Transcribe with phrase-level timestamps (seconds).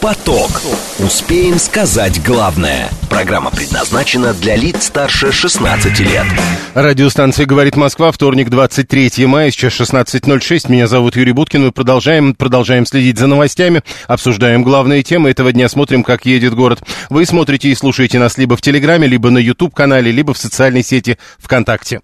[0.00, 0.62] Поток.
[1.00, 2.88] Успеем сказать главное.
[3.10, 6.24] Программа предназначена для лиц старше 16 лет.
[6.74, 10.70] Радиостанция «Говорит Москва», вторник, 23 мая, сейчас 16.06.
[10.70, 11.64] Меня зовут Юрий Буткин.
[11.64, 16.80] Мы продолжаем, продолжаем следить за новостями, обсуждаем главные темы этого дня, смотрим, как едет город.
[17.10, 21.18] Вы смотрите и слушаете нас либо в Телеграме, либо на YouTube-канале, либо в социальной сети
[21.38, 22.00] ВКонтакте.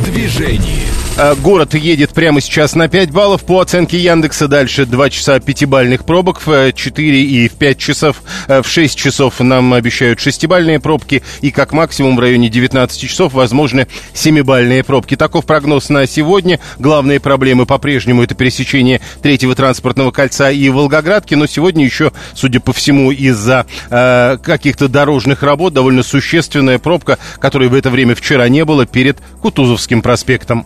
[0.00, 0.86] В движении.
[1.18, 4.48] А, Город едет прямо сейчас на 5 баллов по оценке Яндекса.
[4.48, 8.22] Дальше 2 часа пятибальных пробок, в 4 и в 5 часов.
[8.48, 11.22] В 6 часов нам обещают шестибальные пробки.
[11.42, 15.14] И как максимум в районе 19 часов возможны 7-бальные пробки.
[15.14, 16.58] Таков прогноз на сегодня.
[16.78, 21.34] Главные проблемы по-прежнему это пересечение третьего транспортного кольца и Волгоградки.
[21.34, 27.68] Но сегодня еще, судя по всему, из-за э, каких-то дорожных работ довольно существенная пробка, которой
[27.68, 30.64] в это время вчера не было перед Кутузовским проспектом.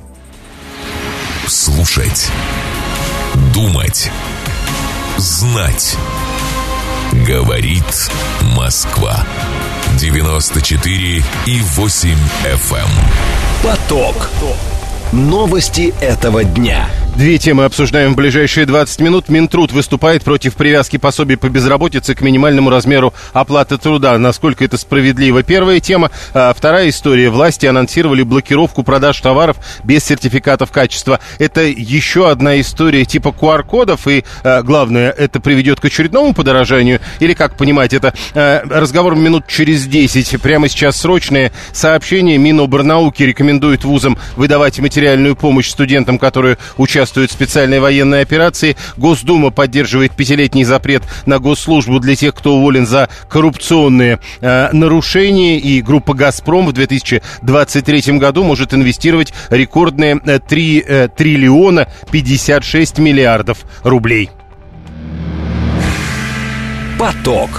[1.46, 2.30] Слушать.
[3.54, 4.10] Думать.
[5.16, 5.96] Знать.
[7.26, 8.10] Говорит
[8.54, 9.26] Москва.
[9.98, 12.88] 94 и 8 FM.
[13.62, 14.28] Поток.
[15.12, 16.88] Новости этого дня.
[17.16, 19.28] Две темы обсуждаем в ближайшие 20 минут.
[19.28, 24.18] Минтруд выступает против привязки пособий по безработице к минимальному размеру оплаты труда.
[24.18, 25.44] Насколько это справедливо?
[25.44, 26.10] Первая тема.
[26.32, 27.30] А вторая история.
[27.30, 31.20] Власти анонсировали блокировку продаж товаров без сертификатов качества.
[31.38, 34.08] Это еще одна история типа QR-кодов.
[34.08, 36.98] И а, главное, это приведет к очередному подорожанию?
[37.20, 40.42] Или, как понимать, это а, разговор минут через 10.
[40.42, 42.38] Прямо сейчас срочное сообщение.
[42.38, 48.76] Миноборнауки рекомендует вузам выдавать материальную помощь студентам, которые участвуют в специальной военной операции.
[48.96, 55.58] Госдума поддерживает пятилетний запрет на госслужбу для тех, кто уволен за коррупционные э, нарушения.
[55.58, 64.30] И группа «Газпром» в 2023 году может инвестировать рекордные 3 э, триллиона 56 миллиардов рублей.
[67.00, 67.50] Поток.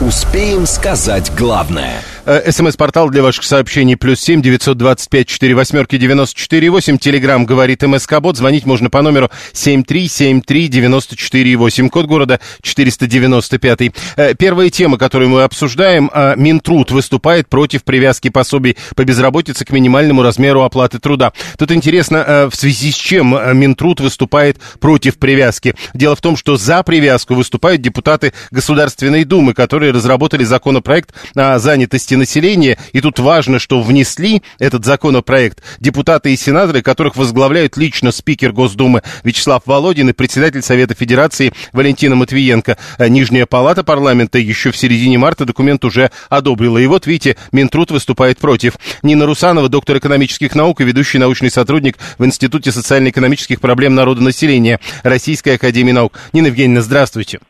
[0.00, 2.00] Успеем сказать главное.
[2.26, 6.98] Э, СМС-портал для ваших сообщений плюс семь девятьсот двадцать пять четыре восьмерки девяносто четыре восемь.
[6.98, 8.36] Телеграмм говорит МСК Бот.
[8.36, 11.88] Звонить можно по номеру семь три семь три девяносто четыре восемь.
[11.88, 13.94] Код города четыреста девяносто пятый.
[14.16, 16.10] Э, первая тема, которую мы обсуждаем.
[16.12, 21.32] э, Минтруд выступает против привязки пособий по безработице к минимальному размеру оплаты труда.
[21.56, 25.76] Тут интересно, в связи с чем Минтруд выступает против привязки.
[25.94, 32.15] Дело в том, что за привязку выступают депутаты Государственной Думы, которые разработали законопроект о занятости
[32.16, 32.78] населения.
[32.92, 39.02] И тут важно, что внесли этот законопроект депутаты и сенаторы, которых возглавляют лично спикер Госдумы
[39.24, 42.76] Вячеслав Володин и председатель Совета Федерации Валентина Матвиенко.
[42.98, 46.78] А Нижняя палата парламента еще в середине марта документ уже одобрила.
[46.78, 48.74] И вот, видите, Минтруд выступает против.
[49.02, 55.54] Нина Русанова, доктор экономических наук и ведущий научный сотрудник в Институте социально-экономических проблем народонаселения Российской
[55.54, 56.18] Академии Наук.
[56.32, 57.40] Нина Евгеньевна, здравствуйте.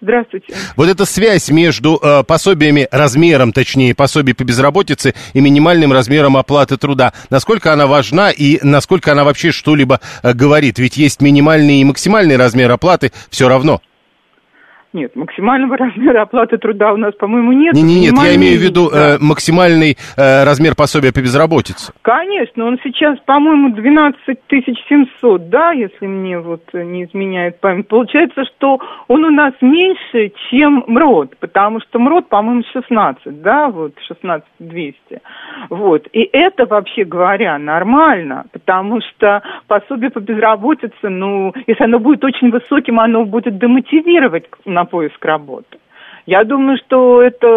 [0.00, 0.54] Здравствуйте.
[0.76, 6.78] Вот эта связь между э, пособиями, размером, точнее, пособий по безработице и минимальным размером оплаты
[6.78, 10.78] труда, насколько она важна и насколько она вообще что-либо э, говорит?
[10.78, 13.82] Ведь есть минимальный и максимальный размер оплаты все равно.
[14.92, 17.74] Нет, максимального размера оплаты труда у нас, по-моему, нет.
[17.74, 19.14] Не, не, нет, я имею в виду да.
[19.14, 21.92] э, максимальный э, размер пособия по безработице.
[22.02, 24.38] Конечно, он сейчас, по-моему, 12
[24.88, 27.88] 700, да, если мне вот не изменяет память.
[27.88, 33.94] Получается, что он у нас меньше, чем МРОД, потому что МРОД, по-моему, 16, да, вот
[34.08, 34.96] 16 200.
[35.70, 42.24] Вот, и это, вообще говоря, нормально, потому что пособие по безработице, ну, если оно будет
[42.24, 44.46] очень высоким, оно будет демотивировать
[44.80, 45.78] на поиск работы.
[46.30, 47.48] Я думаю, что это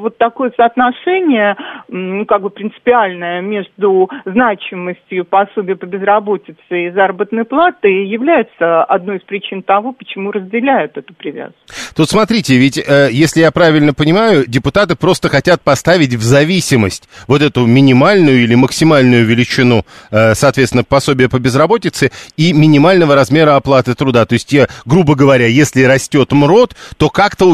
[0.00, 1.54] вот такое соотношение,
[1.86, 9.22] ну, как бы принципиальное между значимостью пособия по безработице и заработной платы является одной из
[9.22, 11.54] причин того, почему разделяют эту привязку.
[11.94, 17.42] Тут смотрите, ведь, э, если я правильно понимаю, депутаты просто хотят поставить в зависимость вот
[17.42, 24.26] эту минимальную или максимальную величину, э, соответственно, пособия по безработице и минимального размера оплаты труда.
[24.26, 24.52] То есть,
[24.84, 27.44] грубо говоря, если растет МРОД, то как-то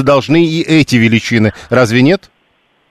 [0.00, 1.52] увеличиваться должны и эти величины.
[1.70, 2.30] Разве нет?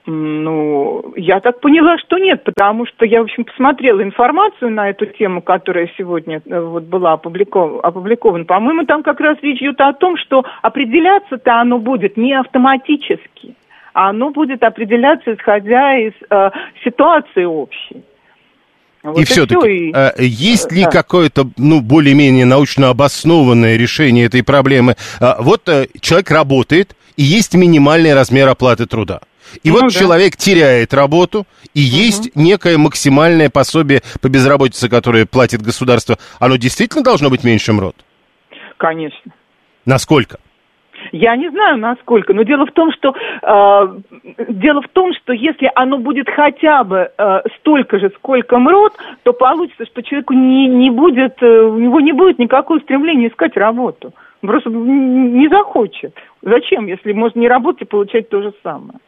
[0.06, 5.06] Ну, я так поняла, что нет, потому что я, в общем, посмотрела информацию на эту
[5.06, 7.80] тему, которая сегодня э, вот была опубликована.
[7.80, 8.44] опубликована.
[8.44, 13.54] По-моему, там как раз речь идет о том, что определяться-то оно будет не автоматически,
[13.92, 16.50] а оно будет определяться исходя из э,
[16.82, 18.02] ситуации общей.
[19.02, 20.90] Вот и все-таки, всё, и- э, есть ли да.
[20.90, 24.94] какое-то, ну, более-менее научно обоснованное решение этой проблемы?
[25.20, 29.20] А, Вот э, человек работает, и есть минимальный размер оплаты труда.
[29.62, 30.00] И ну, вот да.
[30.00, 31.44] человек теряет работу,
[31.74, 31.96] и угу.
[32.06, 36.16] есть некое максимальное пособие по безработице, которое платит государство.
[36.38, 37.94] Оно действительно должно быть меньше МРОД?
[38.78, 39.32] Конечно.
[39.84, 40.38] Насколько?
[41.12, 45.70] Я не знаю, насколько, но дело в том, что э, дело в том, что если
[45.74, 48.94] оно будет хотя бы э, столько же, сколько МРОД,
[49.24, 53.56] то получится, что человеку не, не будет, э, у него не будет никакого стремления искать
[53.58, 54.14] работу.
[54.40, 56.14] Просто не захочет.
[56.42, 58.98] Зачем, если можно не работать и получать то же самое?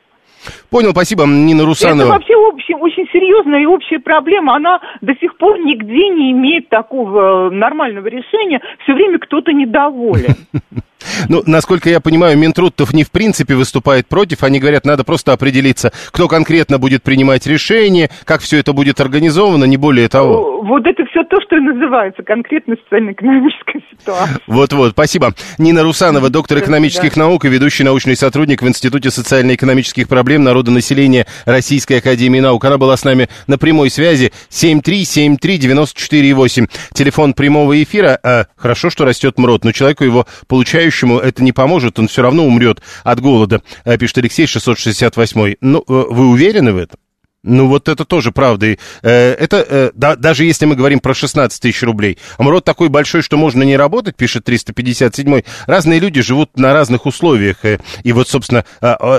[0.71, 2.03] Понял, спасибо, Нина Русанова.
[2.03, 4.57] Это вообще общем, очень серьезная и общая проблема.
[4.57, 8.61] Она до сих пор нигде не имеет такого э, нормального решения.
[8.83, 10.37] Все время кто-то недоволен.
[11.29, 14.43] Ну, насколько я понимаю, Минтрудтов не в принципе выступает против.
[14.43, 19.65] Они говорят, надо просто определиться, кто конкретно будет принимать решение, как все это будет организовано,
[19.65, 20.63] не более того.
[20.63, 24.39] Вот это все то, что и называется конкретно социально-экономическая ситуация.
[24.47, 25.35] Вот-вот, спасибо.
[25.59, 27.23] Нина Русанова, доктор экономических да.
[27.23, 32.65] наук и ведущий научный сотрудник в Институте социально-экономических проблем народонаселения Российской Академии Наук.
[32.65, 36.71] Она была с нами на прямой связи 7373948.
[36.95, 38.19] Телефон прямого эфира.
[38.23, 42.23] А, хорошо, что растет МРОД, но человеку его получающему умирающему это не поможет, он все
[42.23, 45.57] равно умрет от голода, э, пишет Алексей 668.
[45.61, 46.99] Ну, э, вы уверены в этом?
[47.45, 48.67] Ну, вот это тоже правда.
[48.67, 52.19] И, э, это, да, даже если мы говорим про 16 тысяч рублей.
[52.39, 57.57] Амурод такой большой, что можно не работать, пишет 357 Разные люди живут на разных условиях.
[58.05, 58.65] И вот, собственно,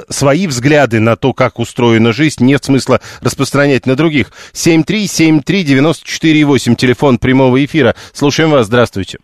[0.07, 4.31] свои взгляды на то, как устроена жизнь, нет смысла распространять на других.
[4.53, 7.93] 7373948, телефон прямого эфира.
[8.13, 9.19] Слушаем вас, здравствуйте.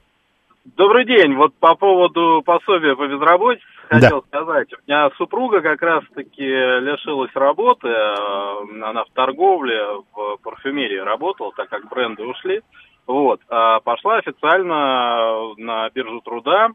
[0.80, 1.36] Добрый день.
[1.36, 4.28] Вот по поводу пособия по безработице хотел да.
[4.28, 4.72] сказать.
[4.72, 7.90] У меня супруга как раз-таки лишилась работы.
[7.90, 9.84] Э, она в торговле,
[10.14, 12.62] в парфюмерии работала, так как бренды ушли.
[13.08, 13.42] Вот.
[13.50, 16.70] А пошла официально на биржу труда.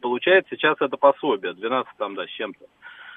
[0.00, 1.54] Получает сейчас это пособие.
[1.54, 2.64] 12 там, да, с чем-то.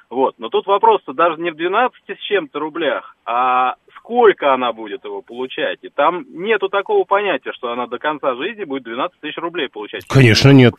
[0.09, 0.33] Вот.
[0.39, 5.21] Но тут вопрос-то даже не в 12 с чем-то рублях, а сколько она будет его
[5.21, 5.79] получать.
[5.81, 10.05] И там нету такого понятия, что она до конца жизни будет 12 тысяч рублей получать.
[10.07, 10.73] Конечно, нет.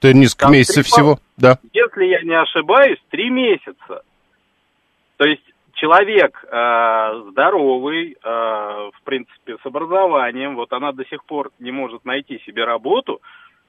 [0.00, 1.58] Это несколько там месяцев 3, всего, да.
[1.72, 4.02] Если я не ошибаюсь, три месяца.
[5.16, 5.42] То есть
[5.74, 12.04] человек э, здоровый, э, в принципе, с образованием, вот она до сих пор не может
[12.04, 13.20] найти себе работу,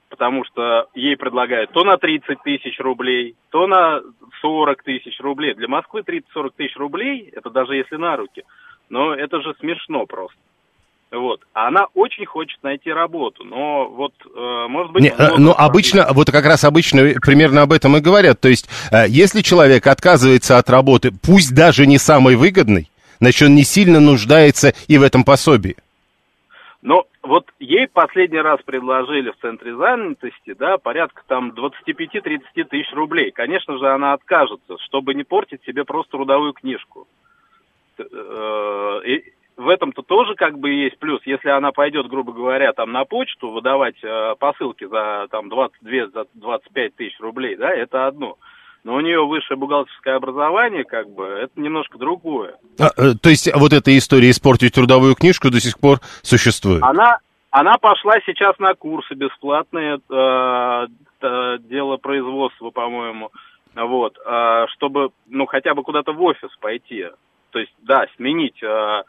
[0.10, 4.02] потому что ей предлагают то на 30 тысяч рублей, то на
[4.42, 5.54] 40 тысяч рублей.
[5.54, 8.44] Для Москвы 30-40 тысяч рублей, это даже если на руки–
[8.90, 10.38] но это же смешно просто.
[11.12, 11.42] Вот.
[11.54, 15.04] А она очень хочет найти работу, но вот, э, может быть...
[15.04, 18.42] Не, э, ну, обычно, вот как раз обычно примерно об этом и говорят.
[18.42, 22.90] То есть, э, если человек отказывается от работы, пусть даже не самой выгодной,
[23.20, 25.78] значит, он не сильно нуждается и в этом пособии.
[26.82, 33.32] Но вот ей последний раз предложили в центре занятости, да, порядка там 25-30 тысяч рублей.
[33.32, 37.08] Конечно же, она откажется, чтобы не портить себе просто трудовую книжку.
[38.04, 39.22] Э,
[39.58, 41.22] в этом-то тоже как бы есть плюс.
[41.26, 46.26] Если она пойдет, грубо говоря, там на почту выдавать э, посылки за там 22, за
[46.34, 48.38] 25 тысяч рублей, да, это одно.
[48.84, 52.56] Но у нее высшее бухгалтерское образование, как бы, это немножко другое.
[52.80, 56.84] А, э, то есть вот эта история испортить трудовую книжку до сих пор существует?
[56.84, 57.20] Она,
[57.50, 60.88] она пошла сейчас на курсы бесплатные, э,
[61.22, 63.32] э, дело производства, по-моему,
[63.74, 67.06] вот, э, чтобы, ну, хотя бы куда-то в офис пойти.
[67.56, 69.04] То есть, да, сменить э,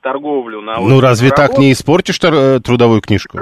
[0.00, 0.78] торговлю на...
[0.78, 1.48] Ну, разве работу.
[1.48, 3.40] так не испортишь э, трудовую книжку?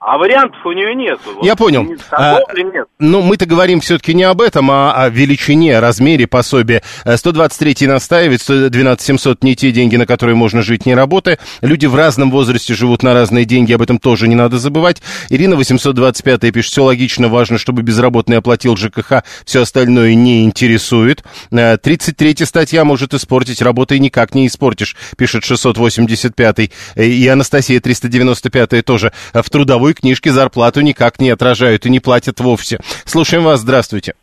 [0.00, 1.20] А вариантов у нее нет.
[1.42, 1.86] Я понял.
[2.10, 2.86] А, нет.
[2.98, 6.82] Ну, мы-то говорим все-таки не об этом, а о величине, размере пособия.
[7.04, 11.38] 123 настаивает, 112 700 не те деньги, на которые можно жить, не работая.
[11.60, 15.02] Люди в разном возрасте живут на разные деньги, об этом тоже не надо забывать.
[15.28, 21.24] Ирина 825 пишет, все логично, важно, чтобы безработный оплатил ЖКХ, все остальное не интересует.
[21.50, 29.12] 33 э, статья может испортить, работой никак не испортишь, пишет 685 И Анастасия 395 тоже.
[29.34, 32.78] В трудовой трудовой книжке зарплату никак не отражают и не платят вовсе.
[33.04, 34.14] Слушаем вас, здравствуйте.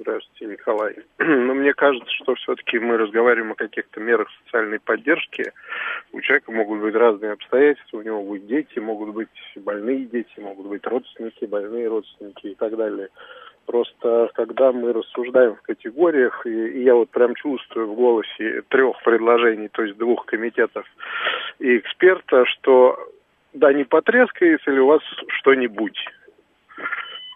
[0.00, 0.94] Здравствуйте, Николай.
[1.18, 5.52] Ну, мне кажется, что все-таки мы разговариваем о каких-то мерах социальной поддержки.
[6.12, 10.66] У человека могут быть разные обстоятельства, у него будут дети, могут быть больные дети, могут
[10.66, 13.08] быть родственники, больные родственники и так далее.
[13.66, 18.96] Просто когда мы рассуждаем в категориях, и, и я вот прям чувствую в голосе трех
[19.04, 20.86] предложений, то есть двух комитетов
[21.58, 22.96] и эксперта, что
[23.52, 25.98] да, не потрескается ли у вас что-нибудь.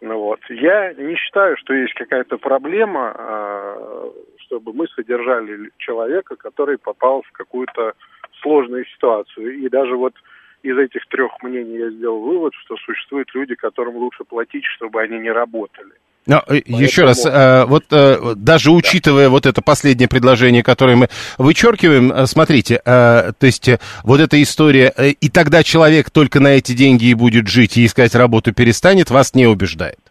[0.03, 0.41] Ну вот.
[0.49, 7.33] Я не считаю, что есть какая-то проблема, а, чтобы мы содержали человека, который попал в
[7.33, 7.95] какую-то
[8.41, 9.55] сложную ситуацию.
[9.59, 10.15] И даже вот
[10.63, 15.19] из этих трех мнений я сделал вывод, что существуют люди, которым лучше платить, чтобы они
[15.19, 15.93] не работали.
[16.27, 16.81] Но, э, Поэтому...
[16.81, 19.31] еще раз, э, вот э, даже учитывая да.
[19.31, 23.69] вот это последнее предложение, которое мы вычеркиваем, смотрите, то есть
[24.05, 28.15] вот эта история, и тогда человек только на эти деньги и будет жить, и искать
[28.15, 30.02] работу перестанет, вас не убеждает?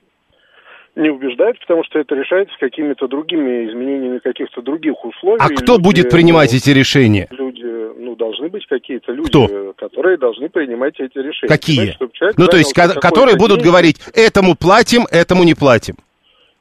[0.95, 5.39] Не убеждает, потому что это решается какими-то другими изменениями каких-то других условий.
[5.39, 7.27] А кто люди, будет принимать ну, эти решения?
[7.31, 7.63] Люди,
[7.97, 9.73] ну, должны быть какие-то люди, кто?
[9.77, 11.47] которые должны принимать эти решения.
[11.47, 11.95] Какие?
[11.97, 13.69] Знаете, ну, то есть, которые будут деньги.
[13.69, 15.95] говорить, этому платим, этому не платим.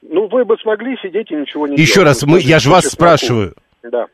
[0.03, 2.09] Ну, вы бы смогли сидеть и ничего не Еще делать.
[2.09, 3.55] раз, мы, я же вас спрашиваю.
[3.83, 4.07] Да.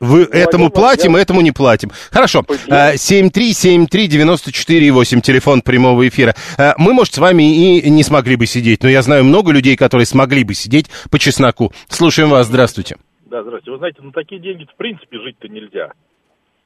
[0.00, 1.22] Вы ну, этому платим, я...
[1.22, 1.90] этому не платим.
[2.10, 2.44] Хорошо.
[2.68, 6.34] 7373948, а, телефон прямого эфира.
[6.58, 9.76] А, мы, может, с вами и не смогли бы сидеть, но я знаю много людей,
[9.76, 11.72] которые смогли бы сидеть по чесноку.
[11.88, 12.96] Слушаем вас, здравствуйте.
[13.26, 13.72] Да, здравствуйте.
[13.72, 15.90] Вы знаете, на такие деньги в принципе жить-то нельзя.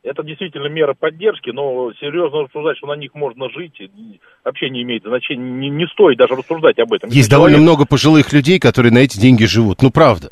[0.03, 3.75] Это действительно мера поддержки, но серьезно рассуждать, что на них можно жить,
[4.45, 7.11] вообще не имеет значения, не, не стоит даже рассуждать об этом.
[7.11, 7.71] Есть Если довольно человек...
[7.71, 10.31] много пожилых людей, которые на эти деньги живут, ну правда.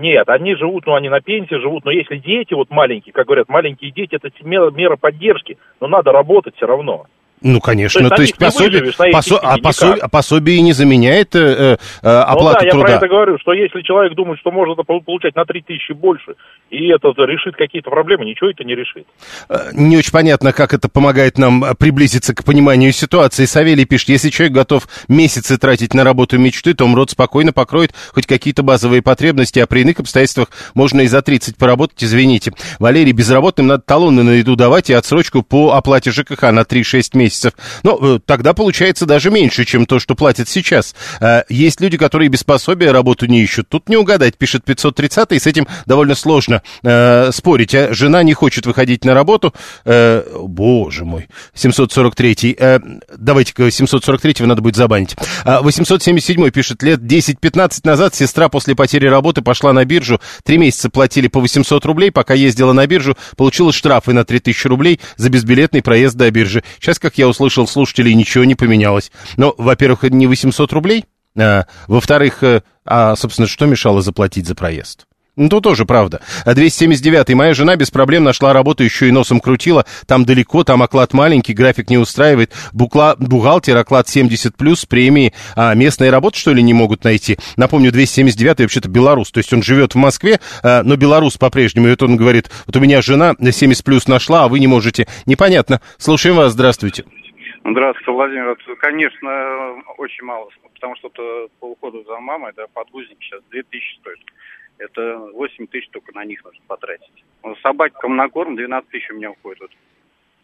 [0.00, 3.50] Нет, они живут, ну они на пенсии живут, но если дети вот маленькие, как говорят,
[3.50, 7.04] маленькие дети, это мера, мера поддержки, но надо работать все равно.
[7.42, 8.08] Ну, конечно.
[8.10, 12.64] То есть, то есть пособие, посо, а, пособие, а пособие не заменяет э, э, оплату
[12.64, 12.92] ну, да, труда?
[12.92, 16.34] я про это говорю, что если человек думает, что может получать на 3 тысячи больше,
[16.70, 19.06] и это решит какие-то проблемы, ничего это не решит.
[19.48, 23.46] Э, не очень понятно, как это помогает нам приблизиться к пониманию ситуации.
[23.46, 28.26] Савелий пишет, если человек готов месяцы тратить на работу мечты, то МРОД спокойно покроет хоть
[28.26, 32.52] какие-то базовые потребности, а при иных обстоятельствах можно и за 30 поработать, извините.
[32.78, 37.29] Валерий, безработным надо талоны на еду давать и отсрочку по оплате ЖКХ на 3-6 месяцев
[37.30, 37.52] месяцев.
[37.82, 40.94] Ну, э, тогда получается даже меньше, чем то, что платят сейчас.
[41.20, 43.68] Э, есть люди, которые без пособия работу не ищут.
[43.68, 47.74] Тут не угадать, пишет 530 и с этим довольно сложно э, спорить.
[47.74, 49.54] А жена не хочет выходить на работу.
[49.84, 51.28] Боже мой.
[51.54, 52.56] 743.
[52.58, 52.80] Э,
[53.16, 55.16] давайте-ка 743-го надо будет забанить.
[55.44, 60.20] 877 а, пишет, лет 10-15 назад сестра после потери работы пошла на биржу.
[60.44, 62.10] Три месяца платили по 800 рублей.
[62.10, 66.64] Пока ездила на биржу, получила штрафы на 3000 рублей за безбилетный проезд до биржи.
[66.80, 69.12] Сейчас, как я услышал слушателей, ничего не поменялось.
[69.36, 71.04] Но, во-первых, не 800 рублей,
[71.38, 75.06] а, во-вторых, э, а, собственно, что мешало заплатить за проезд?
[75.40, 76.20] Ну, то тоже правда.
[76.44, 77.32] 279-й.
[77.32, 79.86] Моя жена без проблем нашла работу, еще и носом крутила.
[80.06, 82.52] Там далеко, там оклад маленький, график не устраивает.
[82.74, 83.16] Букла...
[83.18, 85.32] Бухгалтер, оклад 70 плюс, премии.
[85.56, 87.38] А местные работы, что ли, не могут найти?
[87.56, 89.30] Напомню, 279-й вообще-то белорус.
[89.30, 91.86] То есть он живет в Москве, а, но белорус по-прежнему.
[91.86, 95.06] И вот он говорит, вот у меня жена 70 плюс нашла, а вы не можете.
[95.24, 95.80] Непонятно.
[95.96, 97.06] Слушаем вас, здравствуйте.
[97.64, 98.56] Здравствуйте, Владимир.
[98.78, 99.30] Конечно,
[99.96, 101.08] очень мало, потому что
[101.60, 104.18] по уходу за мамой, да, подгузник сейчас 2000 стоит.
[104.80, 107.24] Это 8 тысяч только на них нужно потратить.
[107.62, 109.60] Собакам на корм 12 тысяч у меня уходит.
[109.60, 109.70] Вот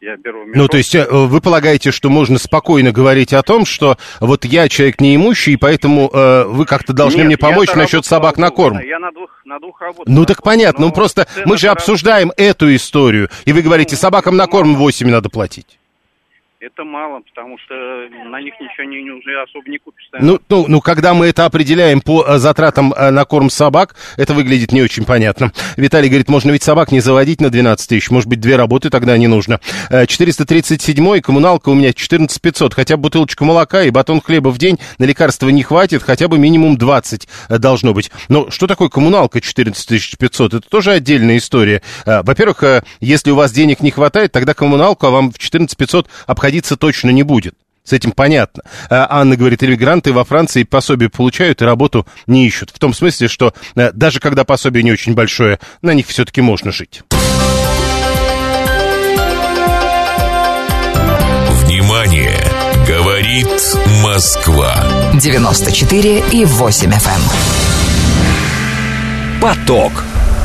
[0.00, 0.57] я беру мешок.
[0.57, 4.69] Ну, то есть э, вы полагаете, что можно спокойно говорить о том, что вот я
[4.69, 8.78] человек неимущий, и поэтому э, вы как-то должны Нет, мне помочь насчет собак на корм?
[8.81, 10.14] Я на двух, на двух работах.
[10.14, 14.37] Ну, так понятно, ну просто мы же обсуждаем эту историю, и вы говорите, ну, собакам
[14.37, 15.75] на корм 8 надо платить
[16.61, 20.09] это мало, потому что на них ничего не, уже особо не купишь.
[20.19, 24.35] Ну, ну, ну, когда мы это определяем по э, затратам э, на корм собак, это
[24.35, 25.53] выглядит не очень понятно.
[25.77, 29.17] Виталий говорит, можно ведь собак не заводить на 12 тысяч, может быть, две работы тогда
[29.19, 29.61] не нужно.
[29.91, 34.59] 437-й, э, коммуналка у меня 14 500, хотя бы бутылочку молока и батон хлеба в
[34.59, 38.11] день на лекарства не хватит, хотя бы минимум 20 должно быть.
[38.29, 40.55] Но что такое коммуналка 14 500?
[40.55, 41.83] Это тоже отдельная история.
[42.05, 46.77] Во-первых, если у вас денег не хватает, тогда коммуналку вам в 14 500 обходить обходиться
[46.77, 47.55] точно не будет.
[47.85, 48.63] С этим понятно.
[48.91, 52.71] А Анна говорит, иммигранты во Франции пособие получают и работу не ищут.
[52.71, 56.73] В том смысле, что э, даже когда пособие не очень большое, на них все-таки можно
[56.73, 57.03] жить.
[61.63, 62.43] Внимание!
[62.89, 63.49] Говорит
[64.03, 64.75] Москва.
[65.21, 66.95] 94 и 8 FM.
[66.95, 67.23] Эм.
[69.41, 69.93] Поток.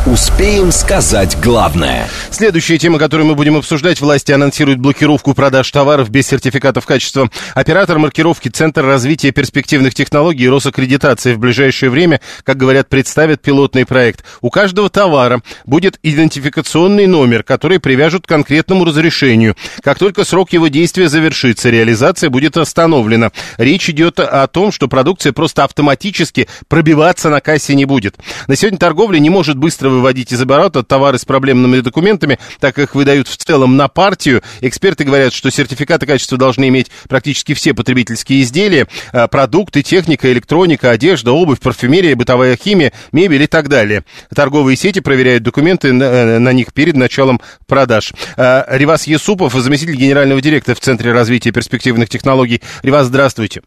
[0.07, 2.09] Успеем сказать главное.
[2.31, 4.01] Следующая тема, которую мы будем обсуждать.
[4.01, 7.29] Власти анонсируют блокировку продаж товаров без сертификатов качества.
[7.53, 13.85] Оператор маркировки Центр развития перспективных технологий и Росаккредитации в ближайшее время, как говорят, представят пилотный
[13.85, 14.25] проект.
[14.41, 19.55] У каждого товара будет идентификационный номер, который привяжут к конкретному разрешению.
[19.83, 23.29] Как только срок его действия завершится, реализация будет остановлена.
[23.57, 28.15] Речь идет о том, что продукция просто автоматически пробиваться на кассе не будет.
[28.47, 32.89] На сегодня торговля не может быстро выводить из оборота товары с проблемными документами, так как
[32.89, 34.41] их выдают в целом на партию.
[34.61, 40.91] Эксперты говорят, что сертификаты качества должны иметь практически все потребительские изделия, а, продукты, техника, электроника,
[40.91, 44.03] одежда, обувь, парфюмерия, бытовая химия, мебель и так далее.
[44.33, 48.13] Торговые сети проверяют документы на, э, них перед началом продаж.
[48.37, 52.61] А, Ривас Есупов, заместитель генерального директора в Центре развития перспективных технологий.
[52.83, 53.61] Ривас, здравствуйте.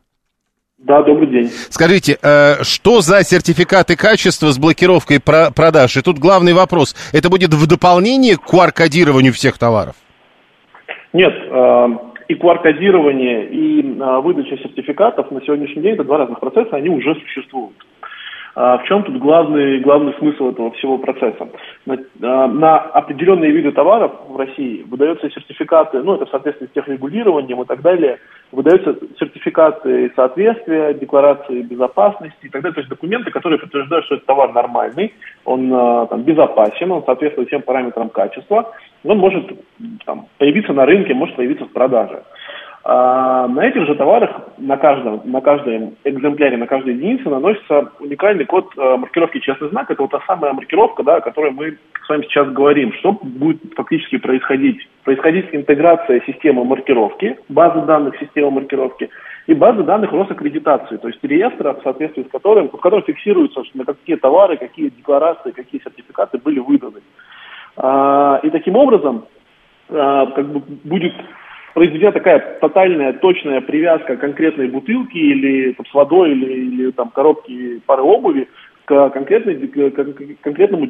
[0.86, 1.48] Да, добрый день.
[1.70, 5.96] Скажите, э, что за сертификаты качества с блокировкой про- продаж?
[5.96, 6.94] И тут главный вопрос.
[7.14, 9.96] Это будет в дополнение к QR-кодированию всех товаров?
[11.14, 11.86] Нет, э,
[12.28, 17.14] и QR-кодирование, и э, выдача сертификатов на сегодняшний день это два разных процесса, они уже
[17.14, 17.76] существуют.
[18.56, 21.48] А в чем тут главный, главный смысл этого всего процесса?
[21.86, 26.70] На, а, на определенные виды товаров в России выдаются сертификаты, ну это в соответствии с
[26.70, 28.20] техрегулированием и так далее,
[28.52, 34.26] выдаются сертификаты соответствия, декларации безопасности и так далее, то есть документы, которые подтверждают, что этот
[34.26, 35.12] товар нормальный,
[35.44, 39.50] он а, там, безопасен, он соответствует всем параметрам качества, он может
[40.06, 42.22] там, появиться на рынке, может появиться в продаже.
[42.86, 48.44] А на этих же товарах, на каждом, на каждом экземпляре, на каждой единице наносится уникальный
[48.44, 49.90] код э, маркировки «Честный знак».
[49.90, 52.92] Это вот та самая маркировка, да, о которой мы с вами сейчас говорим.
[52.98, 54.86] Что будет фактически происходить?
[55.02, 59.08] Происходить интеграция системы маркировки, базы данных системы маркировки
[59.46, 63.86] и базы данных Росаккредитации, то есть реестра, в соответствии с которым, в котором фиксируется, на
[63.86, 67.00] какие товары, какие декларации, какие сертификаты были выданы.
[67.78, 69.24] А, и таким образом
[69.88, 71.14] а, как бы будет
[71.74, 77.80] произведена такая тотальная, точная привязка конкретной бутылки или там, с водой или, или там коробки
[77.84, 78.48] пары обуви
[78.86, 80.86] к конкретной, к конкретному,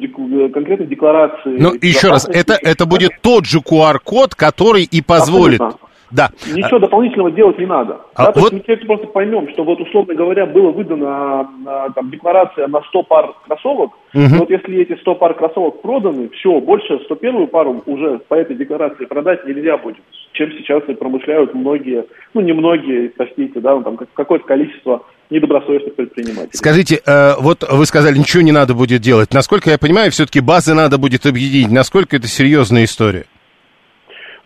[0.50, 1.56] конкретной декларации.
[1.58, 5.60] Ну, еще раз, это, это будет тот же QR-код, который и позволит...
[5.60, 6.30] Абсолютно да.
[6.46, 8.00] Ничего дополнительного делать не надо.
[8.14, 8.50] А да, вот...
[8.50, 11.48] То есть мы просто поймем, что вот, условно говоря, было выдано
[11.94, 14.36] там, декларация на 100 пар кроссовок, угу.
[14.38, 19.04] вот если эти 100 пар кроссовок проданы, все, больше 101 пару уже по этой декларации
[19.04, 19.96] продать нельзя будет,
[20.32, 26.50] чем сейчас и промышляют многие, ну не многие, простите, да, там какое-то количество недобросовестных предпринимателей.
[26.52, 29.32] Скажите, э, вот вы сказали, ничего не надо будет делать.
[29.32, 31.70] Насколько я понимаю, все-таки базы надо будет объединить.
[31.70, 33.24] Насколько это серьезная история?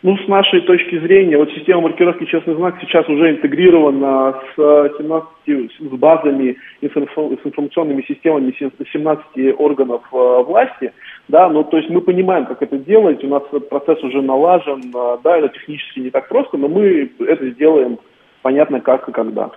[0.02, 5.28] Ну, с нашей точки зрения, вот система маркировки «Честный знак» сейчас уже интегрирована с 17,
[5.76, 10.92] с базами, с информационными системами 17 органов э, власти,
[11.26, 15.18] да, ну, то есть мы понимаем, как это делать, у нас процесс уже налажен, э,
[15.24, 17.98] да, это технически не так просто, но мы это сделаем
[18.42, 19.50] понятно как и когда.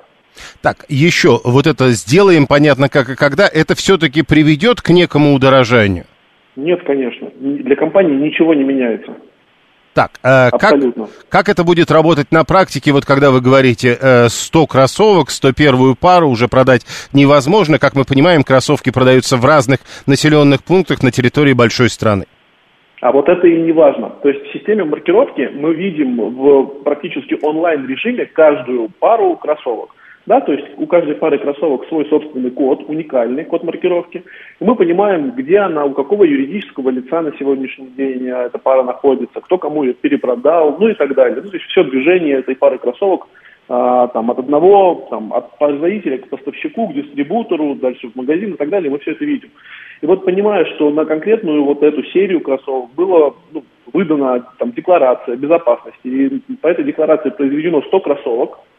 [0.63, 6.05] Так, еще вот это сделаем понятно как и когда, это все-таки приведет к некому удорожанию?
[6.55, 7.29] Нет, конечно.
[7.39, 9.13] Для компании ничего не меняется.
[9.93, 10.73] Так, э, как,
[11.27, 16.29] как это будет работать на практике, вот когда вы говорите э, 100 кроссовок, 101 пару
[16.29, 21.89] уже продать невозможно, как мы понимаем, кроссовки продаются в разных населенных пунктах на территории большой
[21.89, 22.25] страны.
[23.01, 24.11] А вот это и не важно.
[24.21, 29.89] То есть в системе маркировки мы видим в практически онлайн режиме каждую пару кроссовок.
[30.27, 34.23] Да, то есть у каждой пары кроссовок свой собственный код, уникальный код маркировки.
[34.59, 39.41] И мы понимаем, где она, у какого юридического лица на сегодняшний день эта пара находится,
[39.41, 41.41] кто кому ее перепродал, ну и так далее.
[41.43, 43.27] Ну, то есть все движение этой пары кроссовок
[43.67, 48.57] а, там, от одного, там, от производителя к поставщику, к дистрибутору, дальше в магазин и
[48.57, 49.49] так далее, мы все это видим.
[50.01, 55.35] И вот понимая, что на конкретную вот эту серию кроссовок было ну, выдана там, декларация
[55.35, 58.70] безопасности, и по этой декларации произведено 100 кроссовок, а,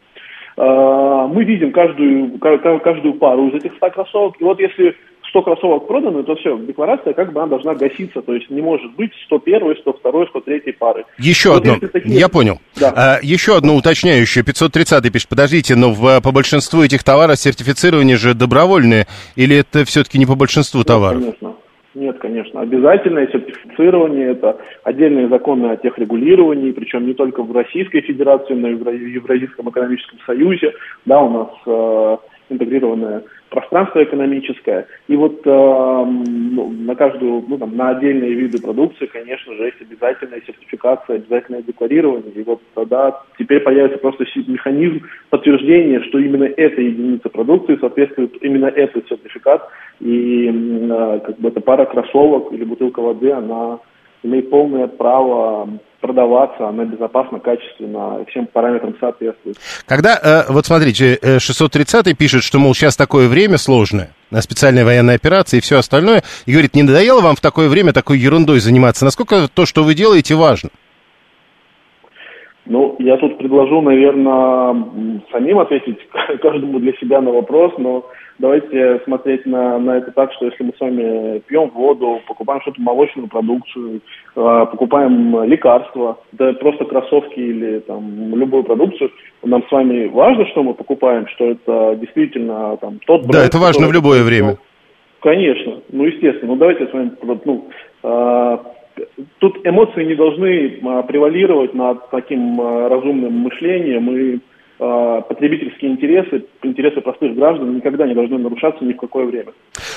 [0.56, 4.34] мы видим каждую, каждую пару из этих 100 кроссовок.
[4.40, 4.94] И вот если
[5.32, 8.20] 100 кроссовок проданы, то все, декларация как бы она должна гаситься.
[8.20, 11.04] То есть не может быть 101, 102, 103 пары.
[11.18, 12.18] Еще вот одно, такие...
[12.18, 12.60] я понял.
[12.78, 12.92] Да.
[12.94, 14.44] А, еще одно уточняющее.
[14.44, 20.18] 530 пишет, подождите, но в, по большинству этих товаров сертифицирование же добровольное, или это все-таки
[20.18, 21.20] не по большинству товаров?
[21.20, 21.54] Конечно.
[21.94, 22.60] Нет, конечно.
[22.60, 28.74] Обязательное сертифицирование– это отдельные законы о техрегулировании, причем не только в Российской Федерации, но и
[28.74, 30.72] в Евразийском экономическом союзе.
[31.04, 32.16] Да, у нас э,
[32.48, 34.86] интегрированное пространство экономическое.
[35.08, 39.80] И вот э, ну, на каждую, ну, там, на отдельные виды продукции, конечно же, есть
[39.80, 42.32] обязательная сертификация, обязательное декларирование.
[42.32, 48.66] И вот тогда теперь появится просто механизм подтверждения, что именно эта единица продукции соответствует именно
[48.66, 49.68] этот сертификат.
[50.00, 53.80] И э, как бы эта пара кроссовок или бутылка воды, она
[54.22, 55.68] имеет полное право
[56.00, 59.56] продаваться, она безопасна, качественно, всем параметрам соответствует.
[59.86, 64.84] Когда, э, вот смотрите, 630 э, пишет, что, мол, сейчас такое время сложное, на специальной
[64.84, 68.58] военной операции и все остальное, и говорит, не надоело вам в такое время такой ерундой
[68.58, 69.04] заниматься?
[69.04, 70.70] Насколько то, что вы делаете, важно?
[72.64, 75.98] Ну, я тут предложу, наверное, самим ответить
[76.42, 78.06] каждому для себя на вопрос, но
[78.42, 82.80] давайте смотреть на, на это так, что если мы с вами пьем воду, покупаем что-то
[82.82, 84.00] молочную продукцию,
[84.36, 89.10] э, покупаем лекарства, да просто кроссовки или там любую продукцию,
[89.44, 93.58] нам с вами важно, что мы покупаем, что это действительно там тот бренд, Да, это
[93.58, 94.58] важно в любое время.
[95.20, 96.52] Конечно, ну естественно.
[96.52, 97.12] Ну давайте с вами
[97.44, 97.68] ну,
[98.02, 98.58] э,
[99.38, 104.40] тут эмоции не должны а, превалировать над таким а, разумным мышлением и
[105.28, 109.52] потребительские интересы, интересы простых граждан никогда не должны нарушаться ни в какое время.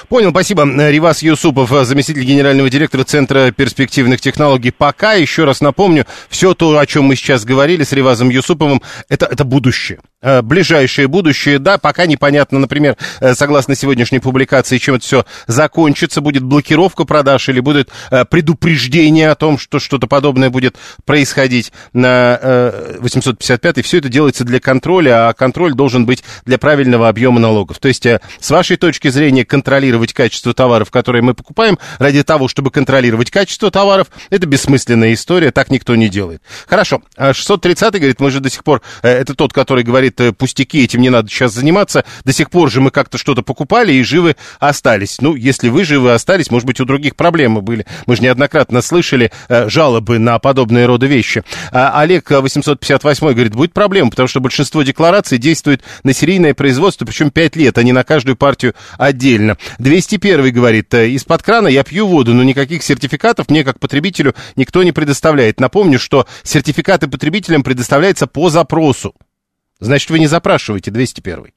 [0.10, 0.64] Понял, спасибо.
[0.64, 4.72] Ривас Юсупов, заместитель генерального директора Центра перспективных технологий.
[4.72, 9.26] Пока, еще раз напомню, все то, о чем мы сейчас говорили с Ривазом Юсуповым, это,
[9.26, 10.00] это будущее.
[10.26, 16.20] Э, ближайшее будущее, да, пока непонятно, например, э, согласно сегодняшней публикации, чем это все закончится,
[16.20, 22.72] будет блокировка продаж или будет э, предупреждение о том, что что-то подобное будет происходить на
[23.00, 24.75] 855 все это делается для контроля,
[25.10, 27.80] а контроль должен быть для правильного объема налогов.
[27.80, 32.72] То есть, с вашей точки зрения, контролировать качество товаров, которые мы покупаем, ради того, чтобы
[32.72, 36.42] контролировать качество товаров, это бессмысленная история, так никто не делает.
[36.68, 41.10] Хорошо, 630 говорит, мы же до сих пор, это тот, который говорит, пустяки, этим не
[41.10, 45.22] надо сейчас заниматься, до сих пор же мы как-то что-то покупали и живы остались.
[45.22, 47.86] Ну, если вы живы остались, может быть, у других проблемы были.
[48.06, 51.44] Мы же неоднократно слышали э, жалобы на подобные роды вещи.
[51.72, 57.32] А Олег 858 говорит, будет проблема, потому что большинство деклараций действует на серийное производство, причем
[57.32, 59.58] 5 лет, а не на каждую партию отдельно.
[59.80, 64.84] 201 говорит, «Э, из-под крана я пью воду, но никаких сертификатов мне как потребителю никто
[64.84, 65.60] не предоставляет.
[65.60, 69.14] Напомню, что сертификаты потребителям предоставляются по запросу.
[69.80, 71.52] Значит, вы не запрашиваете 201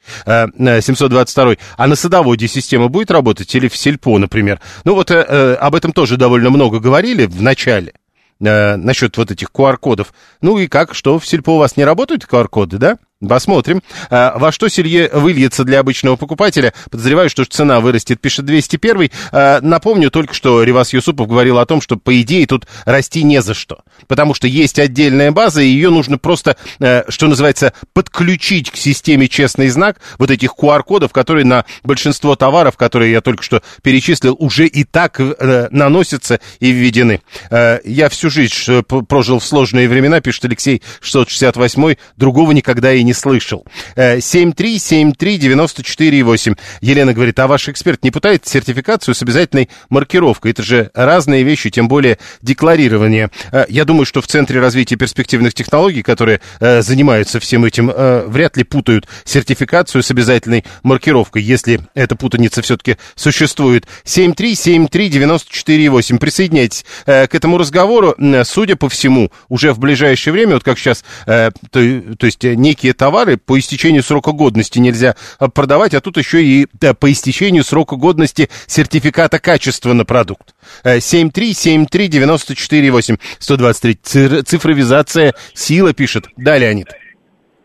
[0.83, 4.61] 722 А на садоводе система будет работать или в сельпо, например?
[4.85, 7.92] Ну вот э, э об этом тоже довольно много говорили в начале.
[8.40, 10.12] Э, насчет вот этих QR-кодов.
[10.40, 12.98] Ну и как, что в сельпо у вас не работают QR-коды, да?
[13.26, 13.83] Посмотрим.
[14.11, 16.72] А, во что селье выльется для обычного покупателя?
[16.88, 19.11] Подозреваю, что цена вырастет, пишет 201.
[19.33, 23.42] А, напомню только, что Ривас Юсупов говорил о том, что, по идее, тут расти не
[23.42, 23.81] за что.
[24.07, 29.26] Потому что есть отдельная база, и ее нужно просто, э, что называется, подключить к системе
[29.26, 34.68] «Честный знак» вот этих QR-кодов, которые на большинство товаров, которые я только что перечислил, уже
[34.68, 37.20] и так э, наносятся и введены.
[37.50, 43.08] Э, я всю жизнь прожил в сложные времена, пишет Алексей 668, другого никогда и не
[43.12, 43.66] слышал.
[43.97, 46.53] 7373948.
[46.53, 50.51] Э, Елена говорит, а ваш эксперт не пытает сертификацию с обязательной маркировкой?
[50.53, 53.31] Это же разные вещи, тем более декларирование.
[53.53, 57.90] Э, я думаю, что в Центре развития перспективных технологий, которые э, занимаются всем этим,
[58.27, 63.87] вряд ли путают сертификацию с обязательной маркировкой, если эта путаница все-таки существует.
[64.05, 66.18] 7373948.
[66.18, 68.16] Присоединяйтесь к этому разговору.
[68.44, 73.39] Судя по всему, уже в ближайшее время, вот как сейчас, то, то есть некие товары
[73.39, 77.97] по истечению срока годности нельзя а, продавать, а тут еще и да, по истечению срока
[77.97, 80.55] годности сертификата качества на продукт.
[80.85, 84.43] 7373948 э, 123.
[84.43, 86.27] Цифровизация сила пишет.
[86.37, 86.89] Да, Леонид.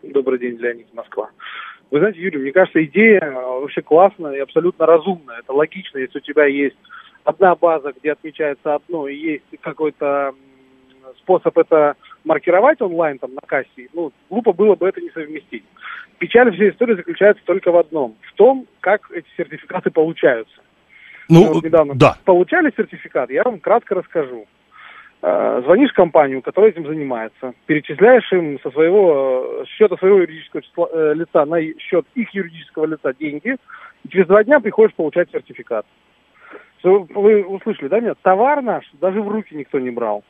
[0.02, 1.28] Добрый день, Леонид, Москва.
[1.90, 5.40] Вы знаете, Юрий, мне кажется, идея э, вообще классная и абсолютно разумная.
[5.40, 6.76] Это логично, если у тебя есть
[7.24, 10.32] одна база, где отмечается одно, и есть какой-то
[11.18, 15.64] способ это маркировать онлайн там на кассе, ну, глупо было бы это не совместить.
[16.18, 20.54] Печаль всей истории заключается только в одном, в том, как эти сертификаты получаются.
[21.28, 22.16] Ну, Мы вот недавно да.
[22.24, 24.46] получали сертификат, я вам кратко расскажу.
[25.26, 30.88] А, звонишь в компанию, которая этим занимается, перечисляешь им со своего э, счета своего юридического
[30.92, 33.56] э, лица на счет их юридического лица деньги,
[34.04, 35.86] и через два дня приходишь получать сертификат.
[36.82, 38.18] Вы услышали, да, нет?
[38.20, 40.22] Товар наш даже в руки никто не брал.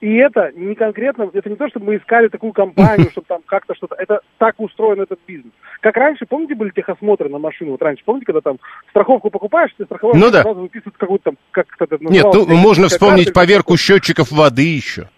[0.00, 3.74] И это не конкретно, это не то, чтобы мы искали такую компанию, чтобы там как-то
[3.74, 5.52] что-то, это так устроен этот бизнес.
[5.80, 7.72] Как раньше, помните, были техосмотры на машину?
[7.72, 8.58] Вот раньше, помните, когда там
[8.90, 10.42] страховку покупаешь, ты страховая ну, да.
[10.42, 15.08] сразу выписывают какую-то там, как это Нет, ну, можно вспомнить поверку счетчиков воды еще.